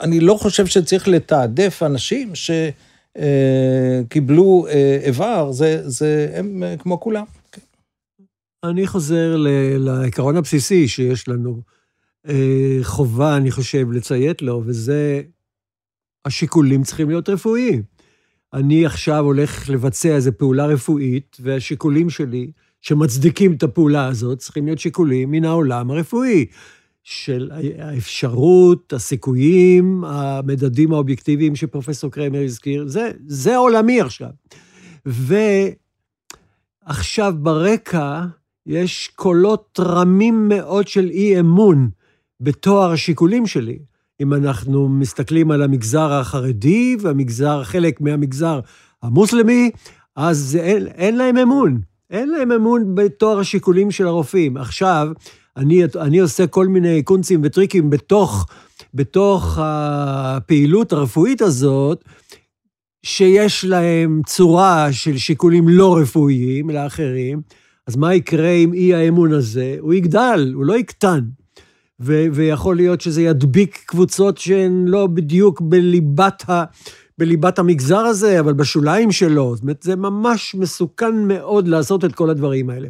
אני 0.00 0.20
לא 0.20 0.34
חושב 0.34 0.66
שצריך 0.66 1.08
לתעדף 1.08 1.82
אנשים 1.82 2.32
שקיבלו 3.14 4.66
אה, 4.68 4.98
איבר, 5.02 5.52
זה, 5.52 5.88
זה 5.88 6.32
הם 6.34 6.62
אה, 6.62 6.76
כמו 6.76 7.00
כולם. 7.00 7.24
אני 8.64 8.86
חוזר 8.86 9.36
לעיקרון 9.78 10.36
הבסיסי 10.36 10.88
שיש 10.88 11.28
לנו. 11.28 11.62
אה, 12.28 12.78
חובה, 12.82 13.36
אני 13.36 13.50
חושב, 13.50 13.92
לציית 13.92 14.42
לו, 14.42 14.62
וזה, 14.66 15.22
השיקולים 16.24 16.82
צריכים 16.82 17.08
להיות 17.08 17.28
רפואיים. 17.28 17.82
אני 18.54 18.86
עכשיו 18.86 19.24
הולך 19.24 19.70
לבצע 19.70 20.08
איזו 20.08 20.30
פעולה 20.38 20.66
רפואית, 20.66 21.36
והשיקולים 21.40 22.10
שלי, 22.10 22.50
שמצדיקים 22.80 23.52
את 23.52 23.62
הפעולה 23.62 24.06
הזאת, 24.06 24.38
צריכים 24.38 24.66
להיות 24.66 24.78
שיקולים 24.78 25.30
מן 25.30 25.44
העולם 25.44 25.90
הרפואי. 25.90 26.46
של 27.08 27.50
האפשרות, 27.78 28.92
הסיכויים, 28.92 30.04
המדדים 30.04 30.92
האובייקטיביים 30.92 31.56
שפרופסור 31.56 32.10
קרמר 32.10 32.42
הזכיר, 32.44 32.88
זה, 32.88 33.10
זה 33.26 33.56
עולמי 33.56 34.00
עכשיו. 34.00 34.30
ועכשיו 36.86 37.34
ברקע 37.38 38.24
יש 38.66 39.10
קולות 39.14 39.80
רמים 39.82 40.48
מאוד 40.48 40.88
של 40.88 41.10
אי-אמון 41.10 41.90
בתואר 42.40 42.92
השיקולים 42.92 43.46
שלי. 43.46 43.78
אם 44.20 44.34
אנחנו 44.34 44.88
מסתכלים 44.88 45.50
על 45.50 45.62
המגזר 45.62 46.12
החרדי 46.12 46.96
והמגזר, 47.00 47.64
חלק 47.64 48.00
מהמגזר 48.00 48.60
המוסלמי, 49.02 49.70
אז 50.16 50.58
אין, 50.60 50.86
אין 50.86 51.16
להם 51.16 51.36
אמון. 51.36 51.80
אין 52.10 52.30
להם 52.30 52.52
אמון 52.52 52.94
בתואר 52.94 53.38
השיקולים 53.38 53.90
של 53.90 54.06
הרופאים. 54.06 54.56
עכשיו, 54.56 55.08
אני, 55.56 55.82
אני 56.00 56.18
עושה 56.18 56.46
כל 56.46 56.68
מיני 56.68 57.02
קונצים 57.02 57.40
וטריקים 57.44 57.90
בתוך, 57.90 58.46
בתוך 58.94 59.58
הפעילות 59.62 60.92
הרפואית 60.92 61.42
הזאת, 61.42 62.04
שיש 63.02 63.64
להם 63.64 64.20
צורה 64.26 64.92
של 64.92 65.16
שיקולים 65.18 65.68
לא 65.68 65.96
רפואיים 65.96 66.70
לאחרים, 66.70 67.40
אז 67.86 67.96
מה 67.96 68.14
יקרה 68.14 68.50
עם 68.52 68.74
אי 68.74 68.94
האמון 68.94 69.32
הזה? 69.32 69.76
הוא 69.80 69.94
יגדל, 69.94 70.52
הוא 70.54 70.64
לא 70.64 70.78
יקטן. 70.78 71.20
ו- 72.00 72.26
ויכול 72.32 72.76
להיות 72.76 73.00
שזה 73.00 73.22
ידביק 73.22 73.84
קבוצות 73.86 74.38
שהן 74.38 74.84
לא 74.88 75.06
בדיוק 75.06 75.60
בליבת, 75.60 76.50
ה- 76.50 76.64
בליבת 77.18 77.58
המגזר 77.58 77.98
הזה, 77.98 78.40
אבל 78.40 78.52
בשוליים 78.52 79.12
שלו. 79.12 79.54
זאת 79.54 79.62
אומרת, 79.62 79.82
זה 79.82 79.96
ממש 79.96 80.54
מסוכן 80.54 81.14
מאוד 81.28 81.68
לעשות 81.68 82.04
את 82.04 82.14
כל 82.14 82.30
הדברים 82.30 82.70
האלה. 82.70 82.88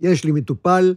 יש 0.00 0.24
לי 0.24 0.32
מטופל, 0.32 0.94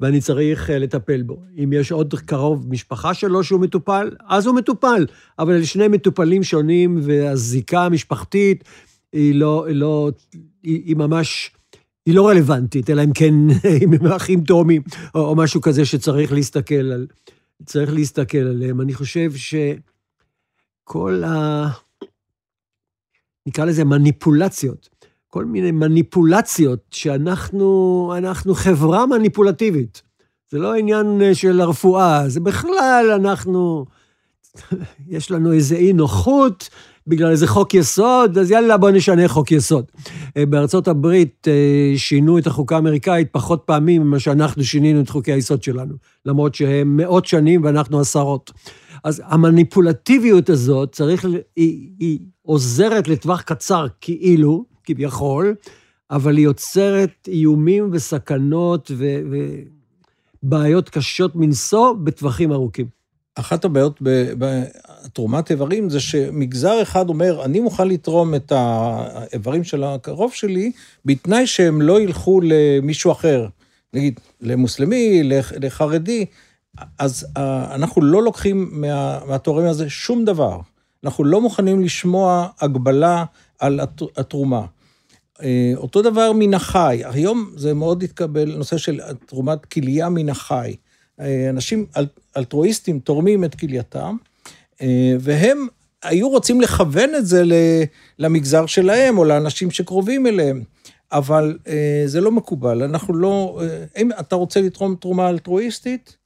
ואני 0.00 0.20
צריך 0.20 0.70
אה, 0.70 0.78
לטפל 0.78 1.22
בו. 1.22 1.42
אם 1.64 1.72
יש 1.72 1.92
עוד 1.92 2.14
קרוב 2.14 2.66
משפחה 2.68 3.14
שלו 3.14 3.44
שהוא 3.44 3.60
מטופל, 3.60 4.10
אז 4.28 4.46
הוא 4.46 4.54
מטופל. 4.54 5.06
אבל 5.38 5.52
אלה 5.52 5.66
שני 5.66 5.88
מטופלים 5.88 6.42
שונים, 6.42 6.98
והזיקה 7.02 7.84
המשפחתית 7.84 8.64
היא 9.12 9.34
לא, 9.34 9.66
לא, 9.70 10.10
היא, 10.62 10.82
היא 10.84 10.96
ממש, 10.96 11.50
היא 12.06 12.14
לא 12.14 12.28
רלוונטית, 12.28 12.90
אלא 12.90 13.04
אם 13.04 13.12
כן, 13.12 13.34
אם 13.82 13.92
הם 13.92 14.06
אחים 14.06 14.44
תאומים, 14.44 14.82
או, 15.14 15.20
או 15.20 15.36
משהו 15.36 15.60
כזה 15.60 15.84
שצריך 15.84 16.32
להסתכל 16.32 16.74
על, 16.74 17.06
צריך 17.64 17.92
להסתכל 17.92 18.38
עליהם. 18.38 18.80
אני 18.80 18.94
חושב 18.94 19.32
שכל 20.86 21.24
ה... 21.24 21.66
נקרא 23.46 23.64
לזה 23.64 23.84
מניפולציות, 23.84 24.88
כל 25.30 25.44
מיני 25.44 25.70
מניפולציות 25.70 26.80
שאנחנו 26.90 28.12
אנחנו 28.16 28.54
חברה 28.54 29.06
מניפולטיבית. 29.06 30.02
זה 30.50 30.58
לא 30.58 30.74
עניין 30.74 31.22
אה, 31.22 31.34
של 31.34 31.60
הרפואה, 31.60 32.28
זה 32.28 32.40
בכלל 32.40 33.06
אנחנו, 33.14 33.86
יש 35.08 35.30
לנו 35.30 35.52
איזה 35.52 35.76
אי 35.76 35.92
נוחות 35.92 36.68
בגלל 37.06 37.30
איזה 37.30 37.46
חוק 37.46 37.74
יסוד, 37.74 38.38
אז 38.38 38.50
יאללה, 38.50 38.76
בוא 38.76 38.90
נשנה 38.90 39.28
חוק 39.28 39.52
יסוד. 39.52 39.84
אה, 40.36 40.46
בארצות 40.46 40.88
הברית 40.88 41.48
אה, 41.48 41.98
שינו 41.98 42.38
את 42.38 42.46
החוקה 42.46 42.76
האמריקאית 42.76 43.28
פחות 43.32 43.62
פעמים 43.66 44.02
ממה 44.02 44.18
שאנחנו 44.18 44.64
שינינו 44.64 45.00
את 45.00 45.08
חוקי 45.08 45.32
היסוד 45.32 45.62
שלנו, 45.62 45.94
למרות 46.26 46.54
שהם 46.54 46.96
מאות 46.96 47.26
שנים 47.26 47.64
ואנחנו 47.64 48.00
עשרות. 48.00 48.52
אז 49.04 49.22
המניפולטיביות 49.26 50.50
הזאת, 50.50 50.92
צריך, 50.92 51.24
היא, 51.56 51.90
היא 51.98 52.18
עוזרת 52.42 53.08
לטווח 53.08 53.40
קצר 53.40 53.86
כאילו, 54.00 54.69
כביכול, 54.94 55.54
אבל 56.10 56.36
היא 56.36 56.44
יוצרת 56.44 57.28
איומים 57.28 57.90
וסכנות 57.92 58.90
ובעיות 60.42 60.88
קשות 60.88 61.36
מנשוא 61.36 61.92
בטווחים 61.92 62.52
ארוכים. 62.52 62.86
אחת 63.34 63.64
הבעיות 63.64 64.02
בתרומת 64.38 65.50
איברים 65.50 65.90
זה 65.90 66.00
שמגזר 66.00 66.82
אחד 66.82 67.08
אומר, 67.08 67.44
אני 67.44 67.60
מוכן 67.60 67.88
לתרום 67.88 68.34
את 68.34 68.52
האיברים 68.56 69.64
של 69.64 69.84
הקרוב 69.84 70.32
שלי, 70.32 70.72
בתנאי 71.04 71.46
שהם 71.46 71.82
לא 71.82 72.00
ילכו 72.00 72.40
למישהו 72.44 73.12
אחר, 73.12 73.46
נגיד 73.94 74.20
למוסלמי, 74.40 75.22
לחרדי, 75.60 76.24
אז 76.98 77.26
אה, 77.36 77.74
אנחנו 77.74 78.02
לא 78.02 78.22
לוקחים 78.22 78.68
מה, 78.72 79.18
מהתורם 79.28 79.66
הזה 79.66 79.90
שום 79.90 80.24
דבר. 80.24 80.60
אנחנו 81.04 81.24
לא 81.24 81.40
מוכנים 81.40 81.80
לשמוע 81.80 82.48
הגבלה 82.60 83.24
על 83.58 83.80
התרומה. 84.16 84.66
אה, 85.42 85.72
אותו 85.76 86.02
דבר 86.02 86.32
מן 86.32 86.54
החי, 86.54 87.02
היום 87.04 87.52
זה 87.56 87.74
מאוד 87.74 88.02
התקבל, 88.02 88.56
נושא 88.56 88.76
של 88.76 89.00
תרומת 89.26 89.66
כליה 89.66 90.08
מן 90.08 90.28
החי. 90.28 90.76
אה, 91.20 91.50
אנשים 91.50 91.86
אלטרואיסטים 92.36 92.98
תורמים 92.98 93.44
את 93.44 93.54
כלייתם, 93.54 94.16
אה, 94.82 95.14
והם 95.20 95.66
היו 96.02 96.28
רוצים 96.28 96.60
לכוון 96.60 97.14
את 97.14 97.26
זה 97.26 97.42
למגזר 98.18 98.66
שלהם, 98.66 99.18
או 99.18 99.24
לאנשים 99.24 99.70
שקרובים 99.70 100.26
אליהם, 100.26 100.62
אבל 101.12 101.58
זה 102.06 102.20
לא 102.20 102.32
מקובל. 102.32 102.82
אנחנו 102.82 103.14
לא... 103.14 103.60
אם 103.96 104.10
אתה 104.20 104.36
רוצה 104.36 104.60
לתרום 104.60 104.94
תרומה 105.00 105.28
אלטרואיסטית, 105.28 106.16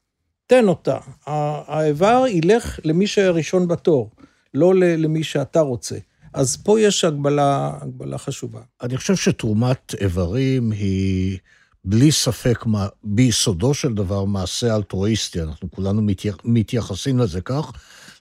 תן 0.47 0.69
אותה. 0.69 0.99
האיבר 1.27 2.25
ילך 2.29 2.81
למי 2.85 3.07
שהראשון 3.07 3.69
בתור, 3.69 4.11
לא 4.55 4.75
למי 4.75 5.23
שאתה 5.23 5.61
רוצה. 5.61 5.97
אז 6.35 6.57
פה 6.57 6.81
יש 6.81 7.05
הגבלה, 7.05 7.79
הגבלה 7.81 8.19
חשובה. 8.19 8.61
אני 8.83 8.97
חושב 8.97 9.17
שתרומת 9.17 9.95
איברים 10.01 10.71
היא 10.71 11.39
בלי 11.85 12.13
ספק, 12.13 12.65
ביסודו 13.05 13.75
של 13.75 13.95
דבר, 13.95 14.25
מעשה 14.25 14.77
אלטרואיסטי. 14.77 15.43
אנחנו 15.43 15.71
כולנו 15.71 16.03
מתייחסים 16.45 17.19
לזה 17.19 17.41
כך, 17.41 17.73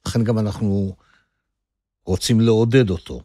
לכן 0.07 0.23
גם 0.23 0.39
אנחנו 0.39 0.95
רוצים 2.05 2.41
לעודד 2.41 2.89
אותו. 2.89 3.21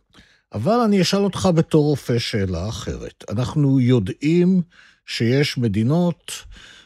אבל 0.53 0.81
אני 0.85 1.03
אשאל 1.03 1.21
אותך 1.21 1.49
בתור 1.55 1.85
רופא 1.85 2.19
שאלה 2.19 2.69
אחרת. 2.69 3.25
אנחנו 3.31 3.81
יודעים 3.81 4.63
שיש 5.07 5.59
מדינות 5.59 6.33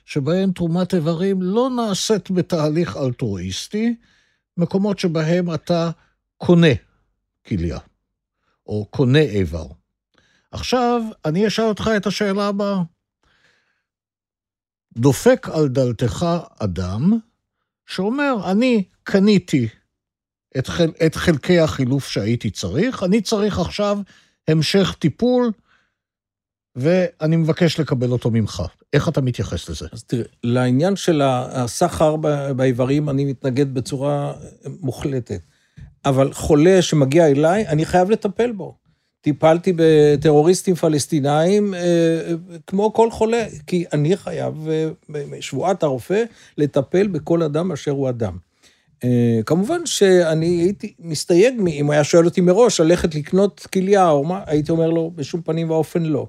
שבהן 0.04 0.52
תרומת 0.52 0.94
איברים 0.94 1.42
לא 1.42 1.70
נעשית 1.76 2.30
בתהליך 2.30 2.96
אלטרואיסטי, 2.96 3.94
מקומות 4.56 4.98
שבהם 4.98 5.54
אתה 5.54 5.90
קונה 6.36 6.74
כליה. 7.46 7.78
או 8.66 8.86
קונה 8.90 9.18
איבר. 9.20 9.66
עכשיו, 10.50 11.02
אני 11.24 11.46
אשאל 11.46 11.64
אותך 11.64 11.90
את 11.96 12.06
השאלה 12.06 12.48
הבאה. 12.48 12.82
דופק 14.98 15.48
על 15.48 15.68
דלתך 15.68 16.26
אדם 16.58 17.18
שאומר, 17.86 18.50
אני 18.50 18.84
קניתי 19.02 19.68
את, 20.58 20.66
חל, 20.66 20.90
את 21.06 21.14
חלקי 21.14 21.58
החילוף 21.58 22.08
שהייתי 22.08 22.50
צריך, 22.50 23.02
אני 23.02 23.22
צריך 23.22 23.58
עכשיו 23.58 23.98
המשך 24.48 24.94
טיפול, 24.98 25.52
ואני 26.76 27.36
מבקש 27.36 27.80
לקבל 27.80 28.10
אותו 28.10 28.30
ממך. 28.30 28.62
איך 28.92 29.08
אתה 29.08 29.20
מתייחס 29.20 29.68
לזה? 29.68 29.86
אז 29.92 30.04
תראה, 30.04 30.24
לעניין 30.44 30.96
של 30.96 31.22
הסחר 31.24 32.16
באיברים, 32.56 33.08
אני 33.08 33.24
מתנגד 33.24 33.74
בצורה 33.74 34.34
מוחלטת. 34.80 35.40
אבל 36.04 36.32
חולה 36.32 36.82
שמגיע 36.82 37.26
אליי, 37.26 37.68
אני 37.68 37.84
חייב 37.84 38.10
לטפל 38.10 38.52
בו. 38.52 38.74
טיפלתי 39.20 39.72
בטרוריסטים 39.76 40.74
פלסטינאים 40.74 41.74
אה, 41.74 41.80
כמו 42.66 42.92
כל 42.92 43.10
חולה, 43.10 43.44
כי 43.66 43.84
אני 43.92 44.16
חייב, 44.16 44.68
אה, 44.68 45.72
הרופא, 45.82 46.22
לטפל 46.58 47.06
בכל 47.06 47.42
אדם 47.42 47.72
אשר 47.72 47.90
הוא 47.90 48.08
אדם. 48.08 48.36
אה, 49.04 49.40
כמובן 49.46 49.86
שאני 49.86 50.46
הייתי 50.46 50.94
מסתייג, 50.98 51.54
אם 51.68 51.90
היה 51.90 52.04
שואל 52.04 52.24
אותי 52.24 52.40
מראש, 52.40 52.80
ללכת 52.80 53.14
לקנות 53.14 53.66
כליה 53.72 54.10
או 54.10 54.24
מה, 54.24 54.40
הייתי 54.46 54.72
אומר 54.72 54.90
לו, 54.90 55.10
בשום 55.14 55.42
פנים 55.42 55.70
ואופן 55.70 56.02
לא. 56.02 56.26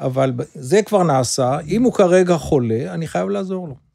אבל 0.00 0.32
זה 0.54 0.82
כבר 0.82 1.02
נעשה, 1.02 1.58
אם 1.68 1.82
הוא 1.82 1.92
כרגע 1.92 2.36
חולה, 2.36 2.94
אני 2.94 3.06
חייב 3.06 3.28
לעזור 3.28 3.68
לו. 3.68 3.85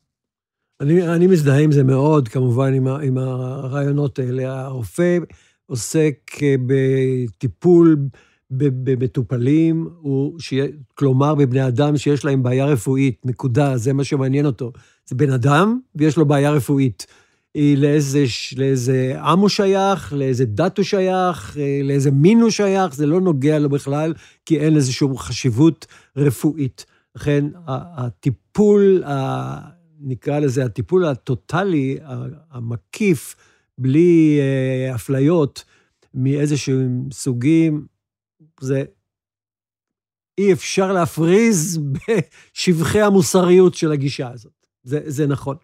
אני, 0.81 1.07
אני 1.07 1.27
מזדהה 1.27 1.59
עם 1.59 1.71
זה 1.71 1.83
מאוד, 1.83 2.27
כמובן, 2.27 2.73
עם, 2.73 2.87
עם 2.87 3.17
הרעיונות 3.17 4.19
האלה. 4.19 4.61
הרופא 4.61 5.17
עוסק 5.65 6.15
אה, 6.41 6.55
בטיפול 6.65 7.97
במטופלים, 8.51 9.89
כלומר, 10.95 11.35
בבני 11.35 11.67
אדם 11.67 11.97
שיש 11.97 12.25
להם 12.25 12.43
בעיה 12.43 12.65
רפואית, 12.65 13.25
נקודה, 13.25 13.77
זה 13.77 13.93
מה 13.93 14.03
שמעניין 14.03 14.45
אותו. 14.45 14.71
זה 15.05 15.15
בן 15.15 15.31
אדם 15.31 15.79
ויש 15.95 16.17
לו 16.17 16.25
בעיה 16.25 16.51
רפואית. 16.51 17.05
לאיזה, 17.55 18.25
לאיזה 18.57 19.13
עם 19.17 19.39
הוא 19.39 19.49
שייך, 19.49 20.13
לאיזה 20.13 20.45
דת 20.45 20.77
הוא 20.77 20.85
שייך, 20.85 21.57
אה, 21.57 21.81
לאיזה 21.83 22.11
מין 22.11 22.41
הוא 22.41 22.49
שייך, 22.49 22.95
זה 22.95 23.05
לא 23.05 23.21
נוגע 23.21 23.59
לו 23.59 23.69
בכלל, 23.69 24.13
כי 24.45 24.59
אין 24.59 24.73
לזה 24.73 24.93
שום 24.93 25.17
חשיבות 25.17 25.85
רפואית. 26.17 26.85
לכן 27.15 27.45
הטיפול, 27.67 29.03
נקרא 30.03 30.39
לזה, 30.39 30.65
הטיפול 30.65 31.05
הטוטלי, 31.05 31.97
המקיף, 32.51 33.35
בלי 33.77 34.39
אה, 34.39 34.95
אפליות 34.95 35.63
מאיזשהם 36.13 37.09
סוגים, 37.11 37.85
זה 38.59 38.83
אי 40.37 40.53
אפשר 40.53 40.93
להפריז 40.93 41.79
בשבחי 42.53 43.01
המוסריות 43.01 43.75
של 43.75 43.91
הגישה 43.91 44.31
הזאת. 44.31 44.53
זה, 44.83 44.99
זה 45.05 45.27
נכון. 45.27 45.55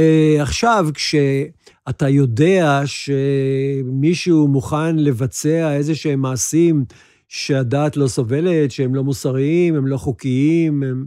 Uh, 0.00 0.42
עכשיו, 0.42 0.88
כשאתה 0.94 2.08
יודע 2.08 2.82
שמישהו 2.84 4.48
מוכן 4.48 4.96
לבצע 4.96 5.72
איזה 5.72 5.94
שהם 5.94 6.20
מעשים 6.20 6.84
שהדעת 7.28 7.96
לא 7.96 8.08
סובלת, 8.08 8.70
שהם 8.70 8.94
לא 8.94 9.04
מוסריים, 9.04 9.74
הם 9.74 9.86
לא 9.86 9.96
חוקיים, 9.96 10.82
הם, 10.82 11.06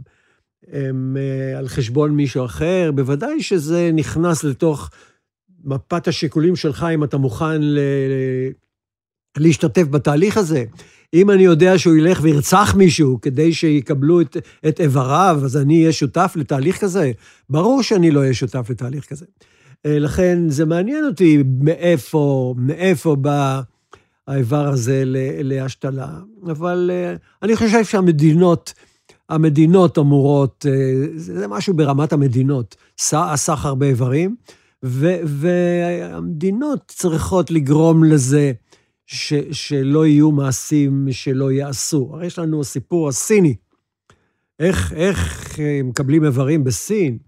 הם 0.72 1.16
uh, 1.16 1.58
על 1.58 1.68
חשבון 1.68 2.10
מישהו 2.10 2.44
אחר, 2.44 2.90
בוודאי 2.94 3.42
שזה 3.42 3.90
נכנס 3.92 4.44
לתוך 4.44 4.90
מפת 5.64 6.08
השיקולים 6.08 6.56
שלך, 6.56 6.86
אם 6.94 7.04
אתה 7.04 7.16
מוכן 7.16 7.62
ל... 7.62 7.78
להשתתף 9.38 9.82
בתהליך 9.82 10.36
הזה. 10.36 10.64
אם 11.14 11.30
אני 11.30 11.42
יודע 11.42 11.78
שהוא 11.78 11.96
ילך 11.96 12.18
וירצח 12.22 12.74
מישהו 12.76 13.18
כדי 13.22 13.52
שיקבלו 13.52 14.20
את, 14.20 14.36
את 14.68 14.80
איבריו, 14.80 15.40
אז 15.44 15.56
אני 15.56 15.80
אהיה 15.80 15.92
שותף 15.92 16.32
לתהליך 16.36 16.80
כזה? 16.80 17.12
ברור 17.50 17.82
שאני 17.82 18.10
לא 18.10 18.20
אהיה 18.20 18.34
שותף 18.34 18.66
לתהליך 18.70 19.04
כזה. 19.04 19.26
אה, 19.86 19.98
לכן 19.98 20.48
זה 20.48 20.64
מעניין 20.64 21.04
אותי 21.04 21.42
מאיפה, 21.60 22.54
מאיפה 22.58 23.16
בא 23.16 23.60
האיבר 24.26 24.68
הזה 24.68 25.02
להשתלה. 25.42 26.08
אבל 26.50 26.90
אה, 26.92 27.14
אני 27.42 27.56
חושב 27.56 27.84
שהמדינות, 27.84 28.72
המדינות 29.30 29.98
אמורות, 29.98 30.66
אה, 30.68 31.06
זה 31.16 31.48
משהו 31.48 31.74
ברמת 31.74 32.12
המדינות, 32.12 32.76
הסחר 33.12 33.74
באיברים, 33.74 34.36
והמדינות 34.82 36.80
צריכות 36.88 37.50
לגרום 37.50 38.04
לזה 38.04 38.52
ש, 39.06 39.34
שלא 39.52 40.06
יהיו 40.06 40.30
מעשים 40.30 41.08
שלא 41.10 41.52
ייעשו. 41.52 42.10
הרי 42.12 42.26
יש 42.26 42.38
לנו 42.38 42.60
הסיפור 42.60 43.08
הסיני, 43.08 43.54
איך, 44.60 44.92
איך 44.92 45.58
מקבלים 45.84 46.24
איברים 46.24 46.64
בסין, 46.64 47.18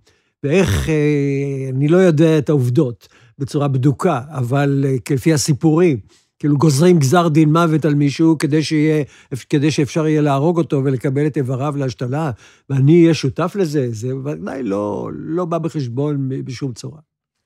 ואיך, 0.43 0.89
אה, 0.89 1.69
אני 1.73 1.89
לא 1.89 1.97
יודע 1.97 2.39
את 2.39 2.49
העובדות 2.49 3.09
בצורה 3.39 3.69
בדוקה, 3.69 4.21
אבל 4.29 4.85
אה, 4.87 4.97
לפי 5.15 5.33
הסיפורים, 5.33 6.01
כאילו 6.43 6.57
גוזרים 6.57 6.99
גזר 6.99 7.29
דין 7.29 7.53
מוות 7.53 7.85
על 7.85 7.95
מישהו 7.95 8.39
כדי, 8.39 8.63
שיהיה, 8.63 9.05
כדי 9.49 9.71
שאפשר 9.71 10.07
יהיה 10.07 10.21
להרוג 10.21 10.59
אותו 10.59 10.83
ולקבל 10.85 11.27
את 11.27 11.37
איבריו 11.37 11.77
להשתלה, 11.77 12.31
ואני 12.71 13.03
אהיה 13.03 13.15
שותף 13.15 13.57
לזה, 13.59 13.89
זה 13.91 14.17
ודאי 14.17 14.63
לא, 14.63 15.11
לא 15.15 15.45
בא 15.45 15.59
בחשבון 15.59 16.29
בשום 16.45 16.73
צורה. 16.73 16.99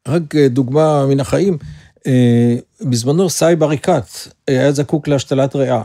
רק 0.08 0.36
אה, 0.36 0.48
דוגמה 0.48 1.06
מן 1.06 1.20
החיים, 1.20 1.58
בזמנו 2.80 3.30
סאיב 3.30 3.62
עריקאת 3.62 4.08
היה 4.48 4.72
זקוק 4.72 5.08
להשתלת 5.08 5.56
ריאה. 5.56 5.82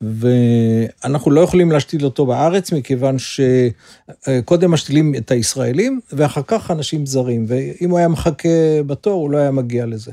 ואנחנו 0.00 1.30
לא 1.30 1.40
יכולים 1.40 1.72
להשתיל 1.72 2.04
אותו 2.04 2.26
בארץ, 2.26 2.72
מכיוון 2.72 3.16
שקודם 3.18 4.70
משתילים 4.70 5.14
את 5.14 5.30
הישראלים, 5.30 6.00
ואחר 6.12 6.42
כך 6.46 6.70
אנשים 6.70 7.06
זרים, 7.06 7.44
ואם 7.48 7.90
הוא 7.90 7.98
היה 7.98 8.08
מחכה 8.08 8.82
בתור, 8.86 9.20
הוא 9.22 9.30
לא 9.30 9.38
היה 9.38 9.50
מגיע 9.50 9.86
לזה. 9.86 10.12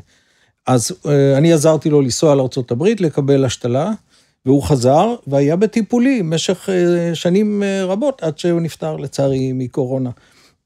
אז 0.68 0.92
אה, 1.06 1.38
אני 1.38 1.54
עזרתי 1.54 1.90
לו 1.90 2.02
לנסוע 2.02 2.36
לארה"ב, 2.36 2.84
לקבל 3.00 3.46
השתלה, 3.46 3.92
והוא 4.46 4.64
חזר, 4.64 5.16
והיה 5.28 5.56
בטיפולי 5.56 6.24
במשך 6.24 6.70
אה, 6.70 7.16
שנים 7.16 7.64
אה, 7.64 7.86
רבות, 7.86 8.24
עד 8.24 8.38
שהוא 8.38 8.62
נפטר, 8.62 8.98
לצערי, 8.98 9.52
מקורונה. 9.54 10.10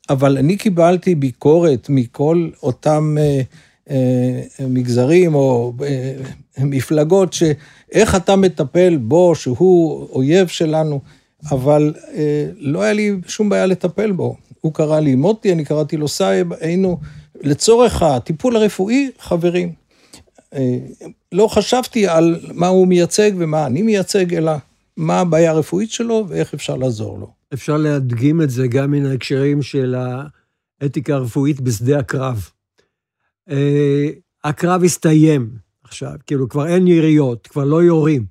אבל 0.10 0.38
אני 0.38 0.58
קיבלתי 0.58 1.16
ביקורת 1.16 1.88
מכל 1.90 2.50
אותם 2.64 3.18
מגזרים 4.60 5.36
או 5.36 5.74
מפלגות, 6.58 7.34
שאיך 7.34 8.16
אתה 8.16 8.36
מטפל 8.36 8.98
בו, 8.98 9.36
שהוא 9.36 10.08
אויב 10.12 10.48
שלנו, 10.48 11.00
אבל 11.52 11.94
לא 12.58 12.82
היה 12.82 12.94
לי 12.94 13.16
שום 13.28 13.50
בעיה 13.50 13.66
לטפל 13.66 14.12
בו. 14.12 14.36
הוא 14.62 14.74
קרא 14.74 15.00
לי 15.00 15.16
מוטי, 15.16 15.52
אני 15.54 15.66
קראתי 15.66 15.98
לו 15.98 16.08
סייב, 16.08 16.54
היינו 16.54 16.98
לצורך 17.42 18.02
הטיפול 18.02 18.56
הרפואי 18.56 19.10
חברים. 19.20 19.81
אה, 20.54 20.78
לא 21.32 21.48
חשבתי 21.48 22.08
על 22.08 22.40
מה 22.54 22.68
הוא 22.68 22.88
מייצג 22.88 23.32
ומה 23.38 23.66
אני 23.66 23.82
מייצג, 23.82 24.34
אלא 24.34 24.52
מה 24.98 25.20
הבעיה 25.20 25.52
הרפואית 25.52 25.92
שלו 25.92 26.26
ואיך 26.30 26.54
אפשר 26.54 26.76
לעזור 26.76 27.20
לו. 27.20 27.34
אפשר 27.54 27.78
להדגים 27.78 28.42
את 28.42 28.50
זה 28.50 28.68
גם 28.68 28.92
מן 28.92 29.06
ההקשרים 29.06 29.62
של 29.62 29.96
האתיקה 30.82 31.14
הרפואית 31.14 31.62
בשדה 31.62 32.00
הקרב. 32.00 32.50
אה, 33.50 34.10
הקרב 34.44 34.84
הסתיים. 34.84 35.50
עכשיו, 35.84 36.14
כאילו 36.28 36.50
כבר 36.50 36.68
אין 36.68 36.88
יריות, 36.88 37.48
כבר 37.48 37.64
לא 37.64 37.84
יורים, 37.84 38.26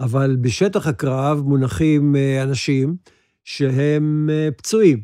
אבל 0.00 0.36
בשטח 0.40 0.86
הקרב 0.86 1.40
מונחים 1.40 2.16
אה, 2.16 2.42
אנשים 2.42 2.96
שהם 3.44 4.30
פצועים 4.56 5.00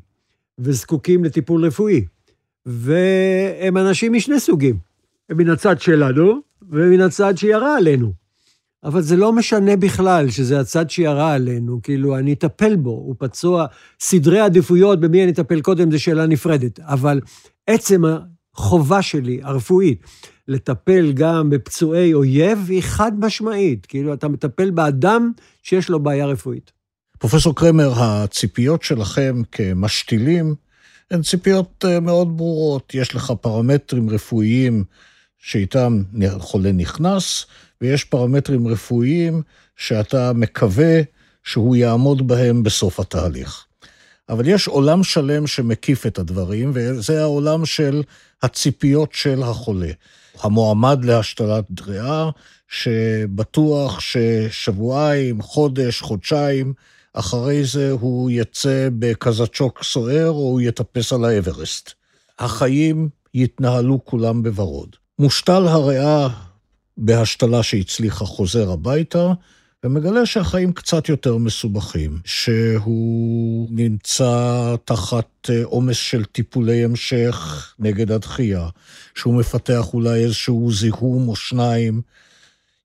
וזקוקים 0.58 1.24
לטיפול 1.24 1.66
רפואי, 1.66 2.04
והם 2.66 3.76
אנשים 3.76 4.12
משני 4.12 4.40
סוגים, 4.40 4.78
מן 5.30 5.50
הצד 5.50 5.80
שלנו 5.80 6.49
ומן 6.68 7.00
הצד 7.00 7.38
שירה 7.38 7.76
עלינו. 7.76 8.12
אבל 8.84 9.00
זה 9.00 9.16
לא 9.16 9.32
משנה 9.32 9.76
בכלל 9.76 10.30
שזה 10.30 10.60
הצד 10.60 10.90
שירה 10.90 11.34
עלינו, 11.34 11.80
כאילו, 11.82 12.18
אני 12.18 12.32
אטפל 12.32 12.76
בו, 12.76 12.90
הוא 12.90 13.14
פצוע. 13.18 13.66
סדרי 14.00 14.40
עדיפויות 14.40 15.00
במי 15.00 15.22
אני 15.22 15.32
אטפל 15.32 15.60
קודם, 15.60 15.90
זו 15.90 16.02
שאלה 16.02 16.26
נפרדת. 16.26 16.80
אבל 16.80 17.20
עצם 17.66 18.02
החובה 18.54 19.02
שלי, 19.02 19.40
הרפואית, 19.42 20.02
לטפל 20.48 21.12
גם 21.12 21.50
בפצועי 21.50 22.14
אויב 22.14 22.66
היא 22.68 22.82
חד 22.82 23.12
משמעית. 23.18 23.86
כאילו, 23.86 24.14
אתה 24.14 24.28
מטפל 24.28 24.70
באדם 24.70 25.32
שיש 25.62 25.88
לו 25.88 26.00
בעיה 26.00 26.26
רפואית. 26.26 26.72
פרופסור 27.18 27.56
קרמר, 27.56 27.92
הציפיות 27.96 28.82
שלכם 28.82 29.42
כמשתילים 29.52 30.54
הן 31.10 31.22
ציפיות 31.22 31.84
אה, 31.88 32.00
מאוד 32.00 32.36
ברורות. 32.36 32.94
יש 32.94 33.14
לך 33.14 33.32
פרמטרים 33.40 34.10
רפואיים 34.10 34.84
שאיתם 35.40 36.02
חולה 36.38 36.72
נכנס, 36.72 37.46
ויש 37.80 38.04
פרמטרים 38.04 38.68
רפואיים 38.68 39.42
שאתה 39.76 40.32
מקווה 40.32 41.00
שהוא 41.44 41.76
יעמוד 41.76 42.28
בהם 42.28 42.62
בסוף 42.62 43.00
התהליך. 43.00 43.64
אבל 44.28 44.48
יש 44.48 44.68
עולם 44.68 45.04
שלם 45.04 45.46
שמקיף 45.46 46.06
את 46.06 46.18
הדברים, 46.18 46.70
וזה 46.74 47.22
העולם 47.22 47.66
של 47.66 48.02
הציפיות 48.42 49.12
של 49.12 49.42
החולה. 49.42 49.90
המועמד 50.40 51.04
להשתלת 51.04 51.64
ריאה, 51.86 52.30
שבטוח 52.68 54.00
ששבועיים, 54.00 55.42
חודש, 55.42 56.00
חודשיים, 56.00 56.72
אחרי 57.12 57.64
זה 57.64 57.90
הוא 57.90 58.30
יצא 58.30 58.88
בקזצ'וק 58.98 59.84
סוער 59.84 60.28
או 60.28 60.34
הוא 60.34 60.60
יטפס 60.60 61.12
על 61.12 61.24
האברסט. 61.24 61.90
החיים 62.38 63.08
יתנהלו 63.34 64.04
כולם 64.04 64.42
בוורוד. 64.42 64.96
מושתל 65.20 65.66
הריאה 65.68 66.28
בהשתלה 66.96 67.62
שהצליחה 67.62 68.24
חוזר 68.24 68.70
הביתה, 68.70 69.32
ומגלה 69.84 70.26
שהחיים 70.26 70.72
קצת 70.72 71.08
יותר 71.08 71.36
מסובכים, 71.36 72.18
שהוא 72.24 73.68
נמצא 73.70 74.74
תחת 74.84 75.50
אה, 75.50 75.64
עומס 75.64 75.96
של 75.96 76.24
טיפולי 76.24 76.84
המשך 76.84 77.68
נגד 77.78 78.10
הדחייה, 78.10 78.68
שהוא 79.14 79.34
מפתח 79.34 79.94
אולי 79.94 80.24
איזשהו 80.24 80.72
זיהום 80.72 81.28
או 81.28 81.36
שניים. 81.36 82.00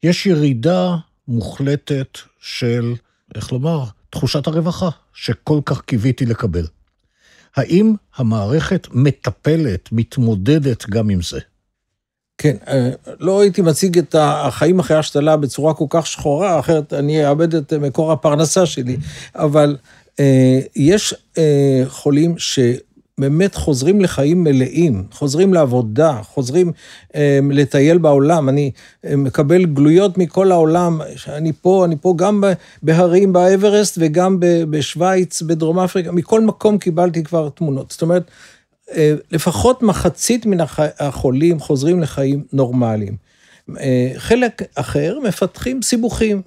יש 0.04 0.26
ירידה 0.26 0.96
מוחלטת 1.28 2.18
של, 2.40 2.94
איך 3.36 3.52
לומר, 3.52 3.84
תחושת 4.10 4.48
הרווחה, 4.48 4.90
שכל 5.14 5.60
כך 5.66 5.82
קיוויתי 5.82 6.26
לקבל. 6.26 6.68
האם 7.56 7.94
המערכת 8.16 8.88
מטפלת, 8.92 9.90
מתמודדת 9.92 10.90
גם 10.90 11.10
עם 11.10 11.22
זה? 11.22 11.40
כן, 12.38 12.56
אה, 12.68 12.90
לא 13.20 13.42
הייתי 13.42 13.62
מציג 13.62 13.98
את 13.98 14.16
החיים 14.20 14.80
אחרי 14.80 14.98
השתלה 14.98 15.38
בצורה 15.38 15.74
כל 15.74 15.86
כך 15.90 16.08
שחורה, 16.08 16.60
אחרת 16.60 16.94
אני 16.94 17.30
אאבד 17.30 17.56
את 17.56 17.74
מקור 17.74 18.12
הפרנסה 18.12 18.66
שלי, 18.66 18.98
אבל 19.36 19.78
אה, 20.20 20.60
יש 20.76 21.16
אה, 21.38 21.84
חולים 21.88 22.36
שבאמת 22.38 23.56
חוזרים 23.56 24.02
לחיים 24.02 24.44
מלאים, 24.44 25.04
חוזרים 25.12 25.54
לעבודה, 25.54 26.20
חוזרים 26.24 26.72
לטייל 27.52 27.98
בעולם. 27.98 28.50
אני 28.50 28.72
מקבל 29.04 29.66
גלויות 29.66 30.18
מכל 30.18 30.52
העולם, 30.52 31.02
אני 31.28 31.52
פה, 31.62 31.86
אני 31.86 31.96
פה 32.02 32.14
גם 32.18 32.44
בהרים 32.84 33.34
באברסט 33.34 33.98
וגם 34.02 34.38
בשוויץ, 34.70 35.42
בדרום 35.42 35.80
אפריקה, 35.80 36.12
מכל 36.12 36.42
מקום 36.42 36.78
קיבלתי 36.78 37.24
כבר 37.24 37.50
תמונות. 37.50 37.92
זאת 37.92 38.02
אומרת, 38.02 38.24
אה, 38.24 38.32
לפחות 39.32 39.84
מחצית 39.84 40.46
מן 40.46 40.58
החולים 41.00 41.60
חוזרים 41.60 42.00
לחיים 42.00 42.44
נורמליים. 42.54 43.16
אה, 43.80 44.12
חלק 44.18 44.62
אחר 44.76 45.20
מפתחים 45.24 45.82
סיבוכים, 45.82 46.42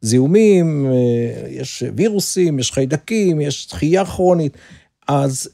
זיהומים, 0.00 0.86
אה, 0.86 1.48
יש 1.50 1.82
וירוסים, 1.96 2.58
יש 2.58 2.72
חיידקים, 2.72 3.40
יש 3.40 3.68
דחייה 3.68 4.04
כרונית. 4.04 4.56
אז 5.08 5.48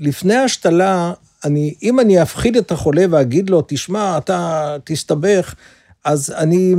לפני 0.00 0.34
ההשתלה, 0.34 1.12
אני, 1.44 1.74
אם 1.82 2.00
אני 2.00 2.22
אפחיד 2.22 2.56
את 2.56 2.72
החולה 2.72 3.04
ואגיד 3.10 3.50
לו, 3.50 3.62
תשמע, 3.66 4.18
אתה 4.18 4.76
תסתבך, 4.84 5.54
אז 6.04 6.34
אני 6.36 6.74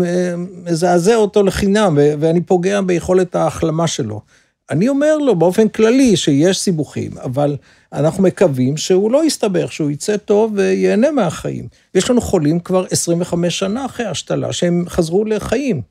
מזעזע 0.64 1.16
אותו 1.16 1.44
לחינם, 1.44 1.98
ואני 2.20 2.42
פוגע 2.42 2.82
ביכולת 2.82 3.36
ההחלמה 3.36 3.88
שלו. 3.88 4.22
אני 4.70 4.90
אומר 4.90 5.18
לו 5.18 5.36
באופן 5.36 5.68
כללי 5.68 6.18
שיש 6.18 6.60
סיבוכים, 6.60 7.12
אבל 7.18 7.56
אנחנו 7.94 8.24
מקווים 8.24 8.78
שהוא 8.78 9.12
לא 9.12 9.26
יסתבך, 9.26 9.72
שהוא 9.72 9.92
יצא 9.92 10.18
טוב 10.18 10.54
וייהנה 10.56 11.12
מהחיים. 11.12 11.68
יש 11.96 12.10
לנו 12.10 12.22
חולים 12.22 12.60
כבר 12.60 12.86
25 12.92 13.60
שנה 13.60 13.86
אחרי 13.86 14.06
השתלה, 14.06 14.54
שהם 14.54 14.86
חזרו 14.88 15.26
לחיים. 15.26 15.82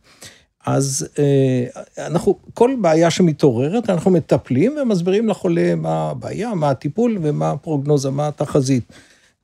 אז 0.67 1.09
אה, 1.19 2.07
אנחנו, 2.07 2.39
כל 2.55 2.71
בעיה 2.81 3.11
שמתעוררת, 3.11 3.91
אנחנו 3.91 4.11
מטפלים 4.11 4.77
ומסבירים 4.83 5.29
לחולה 5.29 5.75
מה 5.75 6.11
הבעיה, 6.11 6.55
מה 6.55 6.71
הטיפול 6.71 7.19
ומה 7.23 7.51
הפרוגנוזה, 7.51 8.11
מה 8.11 8.29
התחזית. 8.29 8.93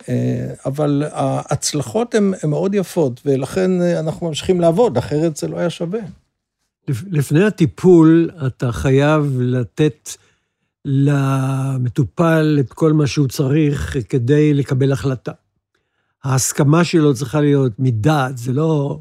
אה, 0.08 0.54
אבל 0.66 1.02
ההצלחות 1.12 2.14
הן 2.14 2.32
מאוד 2.44 2.74
יפות, 2.74 3.20
ולכן 3.26 3.82
אנחנו 3.82 4.28
ממשיכים 4.28 4.60
לעבוד, 4.60 4.98
אחרת 4.98 5.36
זה 5.36 5.48
לא 5.48 5.58
היה 5.58 5.70
שווה. 5.70 6.00
לפני 7.10 7.44
הטיפול, 7.44 8.30
אתה 8.46 8.72
חייב 8.72 9.36
לתת 9.40 10.10
למטופל 10.84 12.56
את 12.60 12.72
כל 12.72 12.92
מה 12.92 13.06
שהוא 13.06 13.28
צריך 13.28 13.96
כדי 14.08 14.54
לקבל 14.54 14.92
החלטה. 14.92 15.32
ההסכמה 16.24 16.84
שלו 16.84 17.14
צריכה 17.14 17.40
להיות 17.40 17.72
מדעת, 17.78 18.38
זה 18.38 18.52
לא 18.52 19.00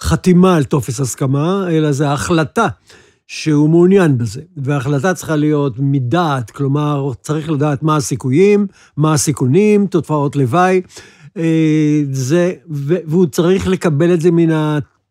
חתימה 0.00 0.56
על 0.56 0.64
טופס 0.64 1.00
הסכמה, 1.00 1.66
אלא 1.70 1.92
זה 1.92 2.10
החלטה 2.10 2.68
שהוא 3.26 3.68
מעוניין 3.68 4.18
בזה. 4.18 4.42
וההחלטה 4.56 5.14
צריכה 5.14 5.36
להיות 5.36 5.74
מדעת, 5.78 6.50
כלומר, 6.50 7.10
צריך 7.20 7.50
לדעת 7.50 7.82
מה 7.82 7.96
הסיכויים, 7.96 8.66
מה 8.96 9.14
הסיכונים, 9.14 9.86
תופעות 9.86 10.36
לוואי. 10.36 10.80
אה, 11.36 12.02
זה, 12.10 12.52
והוא 12.68 13.26
צריך 13.26 13.66
לקבל 13.68 14.14
את 14.14 14.20
זה 14.20 14.30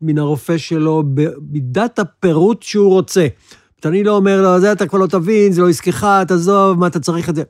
מן, 0.01 0.17
הרופא 0.17 0.57
שלו 0.57 1.03
במידת 1.13 1.99
הפירוט 1.99 2.63
שהוא 2.63 2.89
רוצה. 2.89 3.27
אני 3.85 4.03
לא 4.03 4.15
אומר 4.15 4.41
לו, 4.41 4.59
זה 4.59 4.71
אתה 4.71 4.87
כבר 4.87 4.99
לא 4.99 5.07
תבין, 5.07 5.51
זה 5.51 5.61
לא 5.61 5.69
עסקך, 5.69 6.07
תעזוב, 6.27 6.79
מה 6.79 6.87
אתה 6.87 6.99
צריך 6.99 7.29
את 7.29 7.35
זה. 7.35 7.43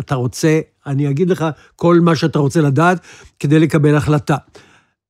אתה 0.00 0.14
רוצה, 0.14 0.60
אני 0.86 1.10
אגיד 1.10 1.30
לך 1.30 1.44
כל 1.76 2.00
מה 2.00 2.16
שאתה 2.16 2.38
רוצה 2.38 2.60
לדעת 2.60 3.00
כדי 3.38 3.58
לקבל 3.58 3.94
החלטה. 3.94 4.36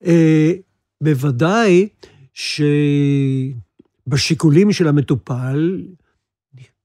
אה, 0.07 0.53
בוודאי 1.03 1.89
שבשיקולים 4.07 4.73
של 4.73 4.89
המטופל, 4.89 5.83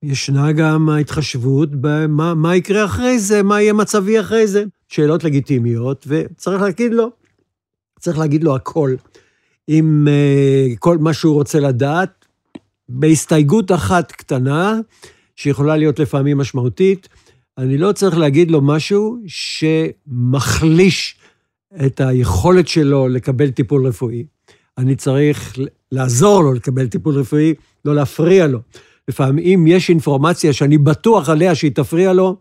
ישנה 0.04 0.52
גם 0.52 0.90
ההתחשבות 0.90 1.70
במה 1.72 2.34
מה 2.34 2.56
יקרה 2.56 2.86
אחרי 2.86 3.20
זה, 3.20 3.44
מה 3.44 3.62
יהיה 3.62 3.74
מצבי 3.74 4.20
אחרי 4.20 4.48
זה. 4.48 4.64
שאלות 4.88 5.24
לגיטימיות, 5.24 6.08
וצריך 6.08 6.62
להגיד 6.62 6.94
לו, 6.94 7.12
צריך 8.00 8.18
להגיד 8.18 8.44
לו 8.44 8.56
הכל. 8.56 8.96
עם 9.68 10.08
uh, 10.08 10.78
כל 10.80 10.98
מה 10.98 11.14
שהוא 11.14 11.34
רוצה 11.34 11.60
לדעת, 11.60 12.25
בהסתייגות 12.90 13.72
אחת 13.72 14.12
קטנה, 14.12 14.80
שיכולה 15.36 15.78
להיות 15.78 16.00
לפעמים 16.00 16.38
משמעותית, 16.38 17.08
אני 17.58 17.78
לא 17.78 17.92
צריך 17.92 18.18
להגיד 18.18 18.52
לו 18.52 18.62
משהו 18.62 19.20
שמחליש 20.08 21.18
את 21.86 22.02
היכולת 22.02 22.68
שלו 22.68 23.08
לקבל 23.08 23.52
טיפול 23.52 23.88
רפואי. 23.88 24.26
אני 24.78 24.96
צריך 24.96 25.58
לעזור 25.92 26.44
לו 26.44 26.54
לקבל 26.54 26.88
טיפול 26.88 27.20
רפואי, 27.20 27.54
לא 27.86 27.96
להפריע 27.96 28.48
לו. 28.48 28.60
לפעמים, 29.08 29.68
יש 29.68 29.90
אינפורמציה 29.90 30.54
שאני 30.54 30.78
בטוח 30.78 31.30
עליה 31.30 31.56
שהיא 31.56 31.72
תפריע 31.72 32.14
לו, 32.14 32.38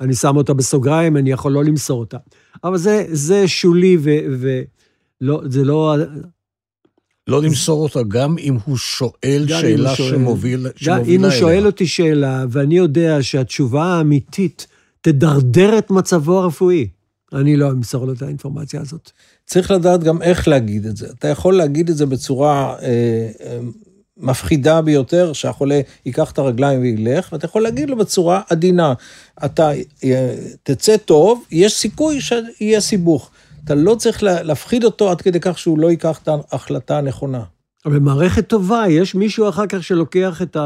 אני 0.00 0.14
שם 0.14 0.36
אותה 0.36 0.54
בסוגריים, 0.54 1.16
אני 1.16 1.30
יכול 1.30 1.52
לא 1.52 1.64
למסור 1.64 2.00
אותה. 2.00 2.16
אבל 2.64 2.78
זה, 2.78 3.06
זה 3.08 3.48
שולי 3.48 3.98
ולא, 4.00 5.42
זה 5.44 5.64
לא... 5.64 5.96
לא 7.26 7.42
למסור 7.42 7.82
אותה 7.82 8.02
גם 8.08 8.38
אם 8.38 8.56
הוא 8.64 8.76
שואל 8.76 9.44
שאלה 9.48 9.94
שואל, 9.94 10.08
שמוביל, 10.08 10.66
שמובילה 10.76 10.96
אליה. 10.96 11.14
אם 11.14 11.24
הוא 11.24 11.30
שואל 11.30 11.66
אותי 11.66 11.86
שאלה, 11.86 12.44
ואני 12.50 12.76
יודע 12.76 13.22
שהתשובה 13.22 13.84
האמיתית 13.84 14.66
תדרדר 15.00 15.78
את 15.78 15.90
מצבו 15.90 16.38
הרפואי, 16.38 16.88
אני 17.32 17.56
לא 17.56 17.70
אמסור 17.70 18.06
לו 18.06 18.12
את 18.12 18.22
האינפורמציה 18.22 18.80
הזאת. 18.80 19.10
צריך 19.46 19.70
לדעת 19.70 20.04
גם 20.04 20.22
איך 20.22 20.48
להגיד 20.48 20.86
את 20.86 20.96
זה. 20.96 21.06
אתה 21.18 21.28
יכול 21.28 21.56
להגיד 21.56 21.90
את 21.90 21.96
זה 21.96 22.06
בצורה 22.06 22.76
אה, 22.82 22.88
אה, 23.40 23.58
מפחידה 24.16 24.82
ביותר, 24.82 25.32
שהחולה 25.32 25.80
ייקח 26.06 26.30
את 26.30 26.38
הרגליים 26.38 26.80
וילך, 26.80 27.32
ואתה 27.32 27.44
יכול 27.44 27.62
להגיד 27.62 27.90
לו 27.90 27.96
בצורה 27.96 28.40
עדינה, 28.50 28.94
אתה 29.44 29.70
אה, 30.04 30.34
תצא 30.62 30.96
טוב, 30.96 31.44
יש 31.50 31.74
סיכוי 31.74 32.20
שיהיה 32.20 32.80
סיבוך. 32.80 33.30
אתה 33.64 33.74
לא 33.74 33.94
צריך 33.94 34.22
להפחיד 34.22 34.84
אותו 34.84 35.10
עד 35.10 35.20
כדי 35.20 35.38
כך 35.40 35.58
שהוא 35.58 35.78
לא 35.78 35.90
ייקח 35.90 36.18
את 36.22 36.28
ההחלטה 36.28 36.98
הנכונה. 36.98 37.42
אבל 37.86 37.98
במערכת 37.98 38.48
טובה, 38.48 38.84
יש 38.88 39.14
מישהו 39.14 39.48
אחר 39.48 39.66
כך 39.66 39.84
שלוקח 39.84 40.42
את 40.42 40.56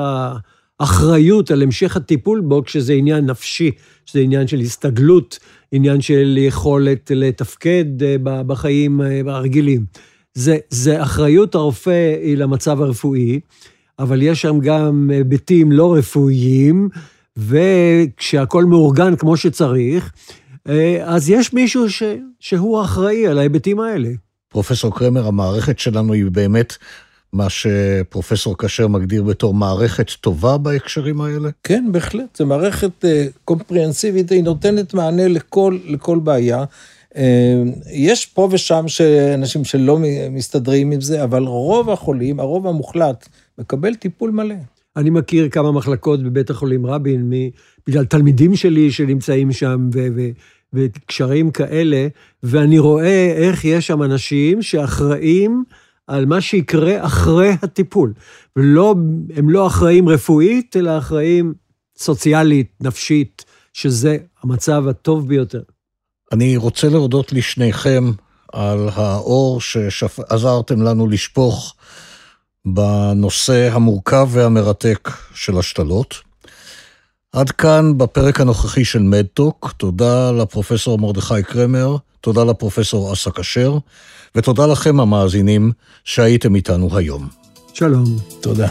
האחריות 0.81 1.51
על 1.51 1.63
המשך 1.63 1.97
הטיפול 1.97 2.41
בו, 2.41 2.65
כשזה 2.65 2.93
עניין 2.93 3.27
נפשי, 3.27 3.71
שזה 4.07 4.21
עניין 4.21 4.47
של 4.47 4.61
הסתגלות, 4.61 5.39
עניין 5.73 6.01
של 6.01 6.39
יכולת 6.39 7.11
לתפקד 7.15 8.03
אה, 8.03 8.17
בחיים 8.43 9.01
אה, 9.01 9.21
הרגילים. 9.27 9.85
זה, 10.35 10.57
זה 10.71 11.03
אחריות 11.03 11.55
הרופא 11.55 12.17
היא 12.23 12.37
למצב 12.37 12.83
הרפואי, 12.83 13.41
אבל 13.99 14.23
יש 14.23 14.43
שם 14.43 14.59
גם 14.61 15.11
היבטים 15.13 15.73
לא 15.73 15.95
רפואיים, 15.95 16.89
וכשהכול 17.37 18.65
מאורגן 18.65 19.17
כמו 19.17 19.37
שצריך, 19.37 20.05
אה, 20.05 20.46
אז 21.05 21.31
יש 21.31 21.53
מישהו 21.53 21.91
ש, 21.91 22.03
שהוא 22.41 22.83
אחראי 22.83 23.27
על 23.27 23.39
ההיבטים 23.39 23.81
האלה. 23.81 24.09
פרופסור 24.49 24.99
קרמר, 24.99 25.27
המערכת 25.27 25.79
שלנו 25.79 26.13
היא 26.13 26.25
באמת 26.31 26.77
מה 27.33 27.47
שפרופסור 27.51 28.59
כשר 28.59 28.89
מגדיר 28.89 29.23
בתור 29.23 29.55
מערכת 29.55 30.11
טובה 30.11 30.59
בהקשרים 30.59 31.21
האלה? 31.21 31.49
כן, 31.63 31.85
בהחלט. 31.93 32.37
זו 32.37 32.47
מערכת 32.47 33.05
קומפריאנסיבית, 33.45 34.31
היא 34.31 34.43
נותנת 34.43 34.95
מענה 34.95 35.29
לכל, 35.29 35.79
לכל 35.87 36.19
בעיה. 36.19 36.65
אה, 37.17 37.63
יש 37.93 38.27
פה 38.27 38.49
ושם 38.53 38.85
אנשים 39.35 39.65
שלא 39.65 39.99
מסתדרים 40.31 40.91
עם 40.91 41.01
זה, 41.01 41.25
אבל 41.25 41.43
רוב 41.43 41.91
החולים, 41.91 42.41
הרוב 42.41 42.67
המוחלט, 42.67 43.29
מקבל 43.59 43.95
טיפול 43.95 44.31
מלא. 44.31 44.55
אני 44.97 45.11
מכיר 45.11 45.49
כמה 45.49 45.73
מחלקות 45.73 46.23
בבית 46.23 46.51
החולים 46.51 46.87
רבין, 46.87 47.33
בגלל 47.87 48.05
תלמידים 48.05 48.57
שלי 48.57 48.91
שנמצאים 48.91 49.53
שם, 49.53 49.89
ו- 49.95 50.07
ו- 50.17 50.31
וקשרים 50.73 51.51
כאלה, 51.51 52.07
ואני 52.43 52.79
רואה 52.79 53.33
איך 53.37 53.65
יש 53.65 53.87
שם 53.87 54.03
אנשים 54.03 54.63
שאחראים 54.63 55.65
על 56.07 56.27
מה 56.27 56.41
שיקרה 56.41 57.07
אחרי 57.07 57.51
הטיפול. 57.63 58.13
ולא, 58.57 58.95
הם 59.37 59.49
לא 59.49 59.67
אחראים 59.67 60.09
רפואית, 60.09 60.77
אלא 60.77 60.99
אחראים 60.99 61.55
סוציאלית, 61.99 62.73
נפשית, 62.81 63.45
שזה 63.73 64.17
המצב 64.43 64.89
הטוב 64.89 65.29
ביותר. 65.29 65.63
אני 66.33 66.57
רוצה 66.57 66.89
להודות 66.89 67.33
לשניכם 67.33 68.05
על 68.53 68.89
האור 68.95 69.61
שעזרתם 69.61 70.83
לנו 70.83 71.07
לשפוך 71.09 71.75
בנושא 72.67 73.69
המורכב 73.73 74.29
והמרתק 74.31 75.11
של 75.35 75.59
השתלות. 75.59 76.26
עד 77.37 77.51
כאן 77.51 77.99
בפרק 77.99 78.41
הנוכחי 78.41 78.85
של 78.85 79.03
מדטוק, 79.03 79.73
תודה 79.77 80.33
לפרופסור 80.33 80.99
מרדכי 80.99 81.43
קרמר, 81.43 81.97
תודה 82.21 82.45
לפרופסור 82.45 83.13
אסא 83.13 83.31
כשר, 83.31 83.79
ותודה 84.35 84.67
לכם 84.67 85.01
המאזינים 85.01 85.73
שהייתם 86.05 86.55
איתנו 86.55 86.97
היום. 86.97 87.29
שלום. 87.75 88.05
תודה. 88.41 88.69